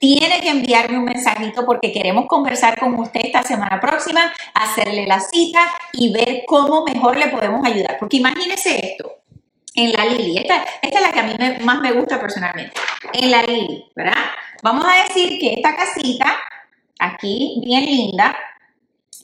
[0.05, 5.19] tiene que enviarme un mensajito porque queremos conversar con usted esta semana próxima, hacerle la
[5.19, 7.97] cita y ver cómo mejor le podemos ayudar.
[7.99, 9.11] Porque imagínese esto,
[9.73, 11.33] en la Lili, esta, es la que a mí
[11.63, 12.73] más me gusta personalmente,
[13.13, 14.25] en la Lili, ¿verdad?
[14.61, 16.37] Vamos a decir que esta casita,
[16.99, 18.35] aquí bien linda,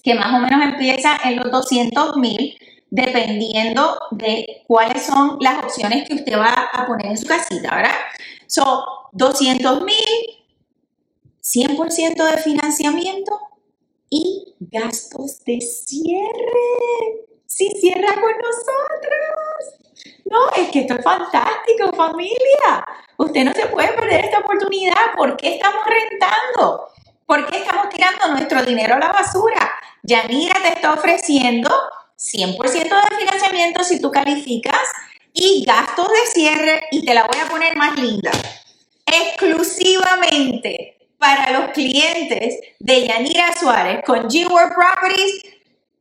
[0.04, 2.58] que más o menos empieza en los 200 mil,
[2.90, 7.96] dependiendo de cuáles son las opciones que usted va a poner en su casita, ¿verdad?
[8.48, 8.80] Son
[9.12, 10.41] 200 mil,
[11.42, 13.40] 100% de financiamiento
[14.10, 17.26] y gastos de cierre.
[17.48, 19.82] Si cierra con nosotros.
[20.26, 22.86] No, es que esto es fantástico, familia.
[23.18, 25.14] Usted no se puede perder esta oportunidad.
[25.18, 26.88] ¿Por qué estamos rentando?
[27.26, 29.72] ¿Por qué estamos tirando nuestro dinero a la basura?
[30.04, 31.70] Yanira te está ofreciendo
[32.18, 34.88] 100% de financiamiento si tú calificas
[35.34, 38.32] y gastos de cierre y te la voy a poner más linda.
[39.06, 45.44] Exclusivamente para los clientes de Yanira Suárez con G-World Properties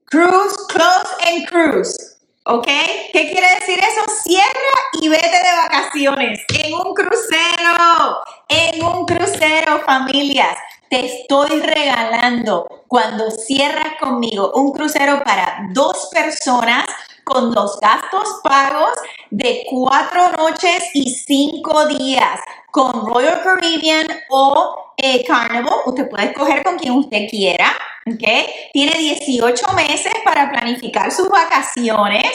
[0.06, 2.16] Cruise, close and cruise.
[2.46, 2.66] ¿Ok?
[3.12, 4.00] ¿Qué quiere decir eso?
[4.24, 8.18] Cierra y vete de vacaciones en un crucero,
[8.48, 10.56] en un crucero, familias.
[10.88, 16.86] Te estoy regalando cuando cierras conmigo un crucero para dos personas
[17.22, 18.94] con los gastos pagos
[19.30, 22.40] de cuatro noches y cinco días
[22.70, 25.74] con Royal Caribbean o eh, Carnival.
[25.86, 27.72] Usted puede escoger con quien usted quiera.
[28.06, 28.24] ¿ok?
[28.72, 32.30] Tiene 18 meses para planificar sus vacaciones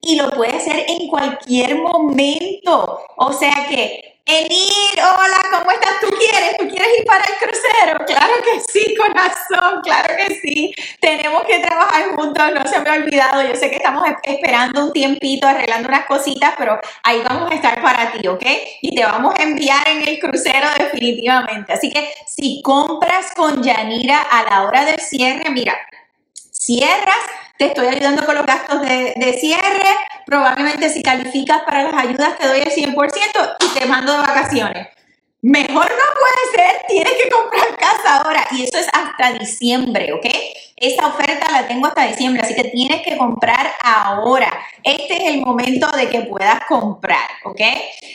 [0.00, 3.00] y lo puede hacer en cualquier momento.
[3.16, 6.00] O sea que Enir, hola, ¿cómo estás?
[6.00, 6.56] ¿Tú quieres?
[6.56, 8.06] ¿Tú quieres ir para el crucero?
[8.06, 10.74] Claro que sí, corazón, claro que sí.
[10.98, 13.42] Tenemos que trabajar juntos, no se me ha olvidado.
[13.42, 17.82] Yo sé que estamos esperando un tiempito, arreglando unas cositas, pero ahí vamos a estar
[17.82, 18.46] para ti, ¿ok?
[18.80, 21.74] Y te vamos a enviar en el crucero definitivamente.
[21.74, 25.76] Así que si compras con Yanira a la hora del cierre, mira,
[26.64, 27.18] cierras,
[27.58, 29.96] te estoy ayudando con los gastos de, cierre,
[30.26, 34.88] probablemente si calificas para las ayudas te doy el 100% y te mando de vacaciones.
[35.42, 38.23] Mejor no puede ser, tienes que comprar casa
[38.56, 40.26] y eso es hasta diciembre, ¿ok?
[40.76, 44.52] Esa oferta la tengo hasta diciembre, así que tienes que comprar ahora.
[44.82, 47.60] Este es el momento de que puedas comprar, ¿ok?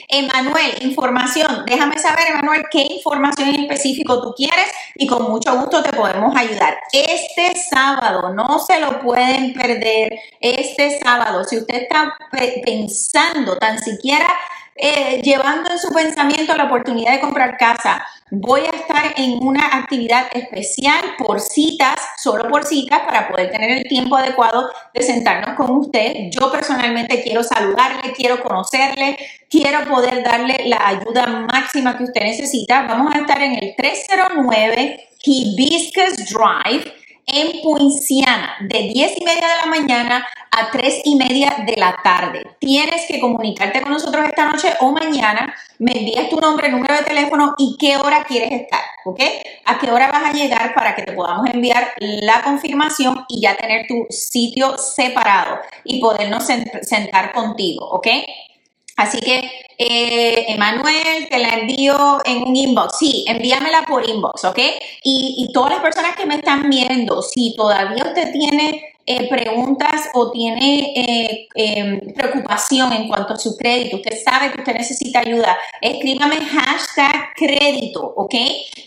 [0.10, 1.64] Emanuel, información.
[1.66, 6.36] Déjame saber, Emanuel, qué información en específico tú quieres y con mucho gusto te podemos
[6.36, 6.78] ayudar.
[6.92, 10.20] Este sábado, no se lo pueden perder.
[10.42, 12.18] Este sábado, si usted está
[12.64, 14.28] pensando tan siquiera
[14.82, 19.66] eh, llevando en su pensamiento la oportunidad de comprar casa, voy a estar en una
[19.78, 25.56] actividad especial por citas, solo por citas, para poder tener el tiempo adecuado de sentarnos
[25.58, 26.30] con usted.
[26.32, 29.18] Yo personalmente quiero saludarle, quiero conocerle,
[29.50, 32.84] quiero poder darle la ayuda máxima que usted necesita.
[32.88, 36.99] Vamos a estar en el 309 Hibiscus Drive
[37.32, 41.96] en Poinciana de 10 y media de la mañana a 3 y media de la
[42.04, 42.44] tarde.
[42.60, 45.54] Tienes que comunicarte con nosotros esta noche o mañana.
[45.78, 49.22] Me envías tu nombre, número de teléfono y qué hora quieres estar, ¿ok?
[49.66, 53.56] A qué hora vas a llegar para que te podamos enviar la confirmación y ya
[53.56, 56.46] tener tu sitio separado y podernos
[56.82, 58.08] sentar contigo, ¿ok?
[59.00, 62.98] Así que, eh, Emanuel, te la envío en un inbox.
[63.00, 64.60] Sí, envíamela por inbox, ¿ok?
[65.04, 70.12] Y, y todas las personas que me están viendo, si todavía usted tiene eh, preguntas
[70.14, 75.22] o tiene eh, em, preocupación en cuanto a su crédito, usted sabe que usted necesita
[75.22, 78.36] ayuda, escríbame hashtag crédito, ¿ok?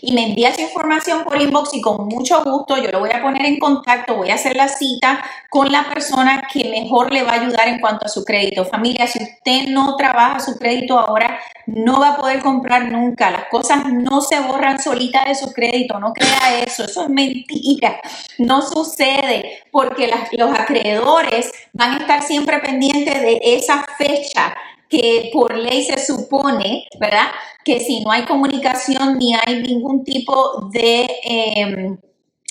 [0.01, 3.21] Y me envía esa información por inbox y con mucho gusto yo lo voy a
[3.21, 7.31] poner en contacto, voy a hacer la cita con la persona que mejor le va
[7.31, 8.63] a ayudar en cuanto a su crédito.
[8.63, 13.29] Familia, si usted no trabaja su crédito ahora, no va a poder comprar nunca.
[13.29, 17.99] Las cosas no se borran solitas de su crédito, no crea eso, eso es mentira.
[18.37, 24.55] No sucede porque los acreedores van a estar siempre pendientes de esa fecha
[24.89, 27.27] que por ley se supone, ¿verdad?
[27.63, 31.07] Que si no hay comunicación ni hay ningún tipo de...
[31.23, 31.97] Em,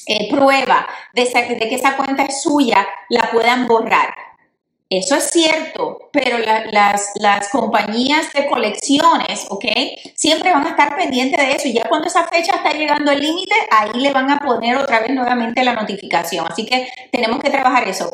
[0.04, 0.84] eh, prueba
[1.14, 4.12] de, de que esa cuenta es suya, la puedan borrar.
[4.94, 9.64] Eso es cierto, pero las, las, compañías de colecciones, ¿ok?
[10.14, 13.18] Siempre van a estar pendientes de eso y ya cuando esa fecha está llegando al
[13.18, 16.46] límite, ahí le van a poner otra vez nuevamente la notificación.
[16.46, 18.10] Así que tenemos que trabajar eso.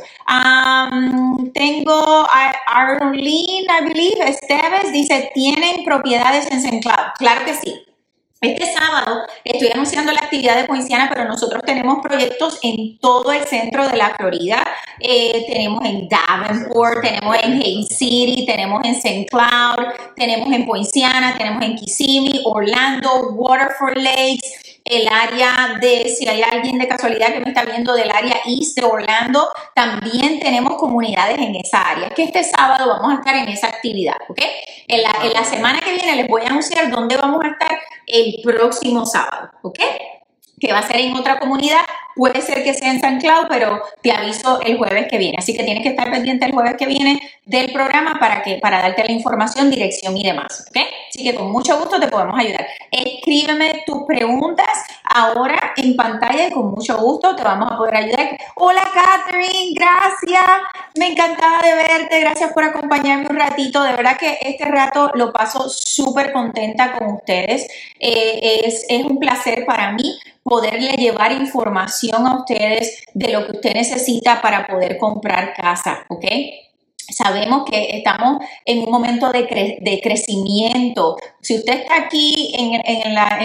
[1.53, 6.81] tengo a Arlene, I believe, Esteves, dice, ¿tienen propiedades en St.
[7.19, 7.88] Claro que sí.
[8.41, 13.45] Este sábado estoy anunciando la actividad de Poinciana, pero nosotros tenemos proyectos en todo el
[13.45, 14.65] centro de la Florida.
[15.01, 19.27] Eh, tenemos en Davenport, tenemos en Haines City, tenemos en St.
[19.27, 26.43] Cloud, tenemos en Poinciana, tenemos en Kissimmee, Orlando, Waterford Lakes el área de, si hay
[26.43, 31.39] alguien de casualidad que me está viendo del área East de Orlando, también tenemos comunidades
[31.39, 34.41] en esa área, que este sábado vamos a estar en esa actividad, ¿ok?
[34.89, 37.79] En la, en la semana que viene les voy a anunciar dónde vamos a estar
[38.07, 39.79] el próximo sábado, ¿ok?
[40.59, 41.85] Que va a ser en otra comunidad
[42.19, 45.37] Puede ser que sea en San Cloud, pero te aviso el jueves que viene.
[45.39, 48.83] Así que tienes que estar pendiente el jueves que viene del programa para, que, para
[48.83, 50.67] darte la información, dirección y demás.
[50.69, 50.79] ¿ok?
[51.09, 52.67] Así que con mucho gusto te podemos ayudar.
[52.91, 54.67] Escríbeme tus preguntas
[55.05, 58.37] ahora en pantalla y con mucho gusto te vamos a poder ayudar.
[58.57, 60.45] Hola Catherine, gracias.
[60.97, 62.19] Me encantaba de verte.
[62.19, 63.81] Gracias por acompañarme un ratito.
[63.85, 67.69] De verdad que este rato lo paso súper contenta con ustedes.
[68.01, 73.75] Eh, es un placer para mí poderle llevar información a ustedes de lo que usted
[73.75, 76.25] necesita para poder comprar casa, ¿ok?
[77.11, 79.47] Sabemos que estamos en un momento de,
[80.03, 81.17] crecimiento.
[81.41, 82.83] Si usted está aquí en,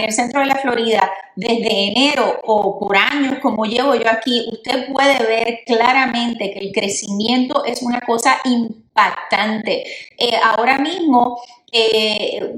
[0.04, 4.92] el centro de la Florida desde enero o por años como llevo yo aquí, usted
[4.92, 9.84] puede ver claramente que el crecimiento es una cosa impactante.
[10.18, 11.40] Eh, ahora mismo
[11.72, 12.56] eh,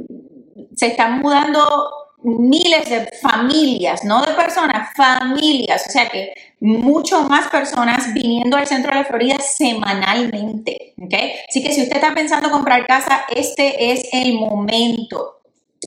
[0.74, 7.48] se están mudando miles de familias, no de personas, familias, o sea que mucho más
[7.48, 11.14] personas viniendo al centro de Florida semanalmente, ¿ok?
[11.48, 15.36] Así que si usted está pensando comprar casa, este es el momento.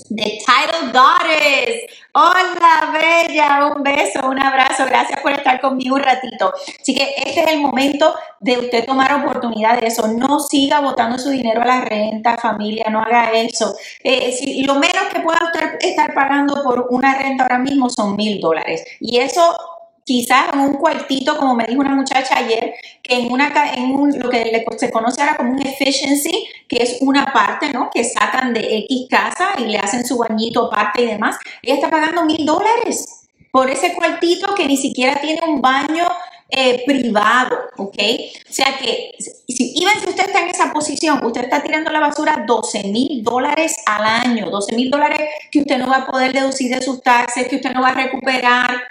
[0.10, 1.82] The Title Daughters.
[2.22, 3.74] Hola, Bella.
[3.74, 4.84] Un beso, un abrazo.
[4.86, 6.52] Gracias por estar conmigo un ratito.
[6.82, 10.06] Así que este es el momento de usted tomar oportunidad de eso.
[10.06, 12.88] No siga botando su dinero a la renta, familia.
[12.92, 13.74] No haga eso.
[14.04, 18.42] Eh, lo menos que pueda usted estar pagando por una renta ahora mismo son mil
[18.42, 18.84] dólares.
[19.00, 19.56] Y eso
[20.10, 23.54] quizás un cuartito, como me dijo una muchacha ayer, que en, una,
[24.18, 27.92] lo que se conoce ahora como un efficiency, que es una parte, ¿no?
[27.94, 31.38] Que sacan de X casa y le hacen su bañito aparte y demás.
[31.62, 36.08] Ella está pagando mil dólares por ese cuartito que ni siquiera tiene un baño
[36.50, 37.98] eh, privado, ¿ok?
[38.50, 42.46] O sea que, si, si usted está en esa posición, usted está tirando la basura
[42.48, 46.74] 12 mil dólares al año, 12 mil dólares que usted no va a poder deducir
[46.74, 48.82] de sus taxes, que usted no va a recuperar,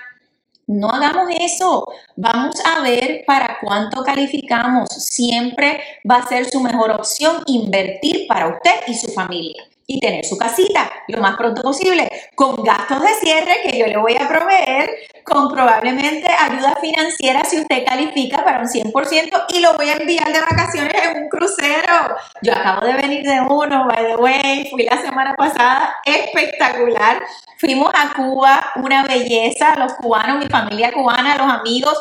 [0.68, 1.84] no hagamos eso.
[2.16, 4.88] Vamos a ver para cuánto calificamos.
[4.90, 10.24] Siempre va a ser su mejor opción invertir para usted y su familia y tener
[10.24, 14.28] su casita lo más pronto posible, con gastos de cierre que yo le voy a
[14.28, 14.90] proveer,
[15.24, 20.30] con probablemente ayuda financiera si usted califica para un 100% y lo voy a enviar
[20.30, 22.16] de vacaciones en un crucero.
[22.42, 27.22] Yo acabo de venir de uno, by the way, fui la semana pasada, espectacular.
[27.56, 31.96] Fuimos a Cuba, una belleza, los cubanos, mi familia cubana, los amigos,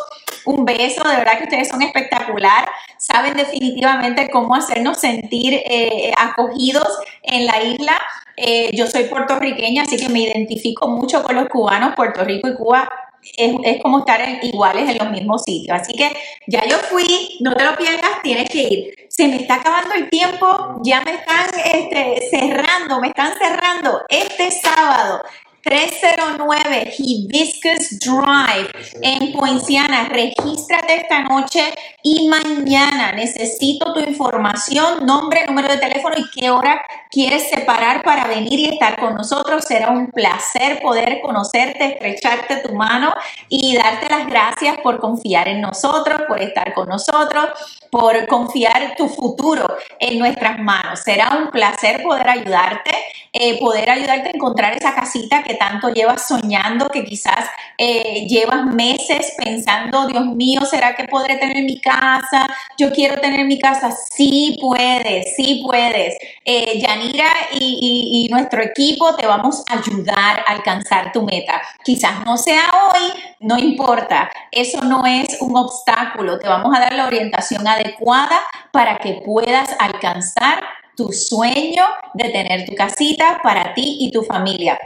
[0.47, 2.67] un beso, de verdad que ustedes son espectacular,
[2.97, 6.87] saben definitivamente cómo hacernos sentir eh, acogidos
[7.21, 7.99] en la isla.
[8.37, 12.55] Eh, yo soy puertorriqueña, así que me identifico mucho con los cubanos, Puerto Rico y
[12.55, 12.89] Cuba.
[13.35, 15.81] Es, como estar iguales en los mismos sitios.
[15.81, 16.15] Así que
[16.47, 18.95] ya yo fui, no te lo pierdas, tienes que ir.
[19.09, 24.01] Se me está acabando el tiempo, ya me están este, cerrando, me están cerrando.
[24.07, 25.23] Este sábado
[25.67, 28.69] 309 Hibiscus Drive
[29.01, 30.07] en Poinciana.
[30.07, 31.61] Regístrate esta noche
[32.01, 33.11] y mañana.
[33.11, 38.69] Necesito tu información, nombre, número de teléfono y qué hora quieres separar para venir y
[38.69, 39.65] estar con nosotros.
[39.65, 43.13] Será un placer poder conocerte, estrecharte tu mano
[43.49, 47.49] y darte las gracias por confiar en nosotros, por estar con nosotros,
[47.91, 49.65] por confiar tu futuro
[49.99, 50.99] en nuestras manos.
[50.99, 52.91] Será un placer poder ayudarte,
[53.33, 58.65] eh, poder ayudarte a encontrar esa casita que tanto llevas soñando, que quizás eh, llevas
[58.65, 62.47] meses pensando, Dios mío, ¿será que podré tener mi casa?
[62.77, 63.91] Yo quiero tener mi casa.
[63.91, 66.17] Sí puedes, sí puedes.
[66.45, 71.61] Eh, Yanira y, y nuestro equipo te vamos a ayudar a alcanzar tu meta.
[71.83, 74.29] Quizás no sea hoy, no importa.
[74.51, 76.39] Eso no es un obstáculo.
[76.39, 78.39] Te vamos a dar la orientación adecuada
[78.71, 80.63] para que puedas alcanzar
[80.95, 84.77] tu sueño de tener tu casita para ti y tu familia.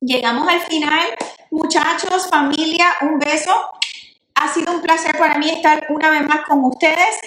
[0.00, 1.08] Llegamos al final.
[1.50, 3.52] Muchachos, familia, un beso.
[4.34, 7.18] Ha sido un placer para mí estar una vez más con ustedes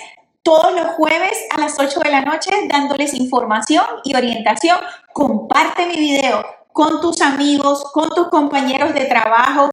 [0.44, 4.78] todos los jueves a las 8 de la noche dándoles información y orientación.
[5.14, 9.70] Comparte mi video con tus amigos, con tus compañeros de trabajo.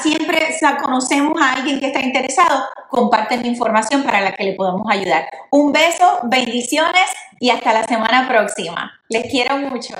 [0.00, 2.64] Siempre conocemos a alguien que está interesado.
[2.88, 5.28] Comparte mi información para la que le podamos ayudar.
[5.50, 7.04] Un beso, bendiciones
[7.38, 8.98] y hasta la semana próxima.
[9.10, 9.94] Les quiero mucho.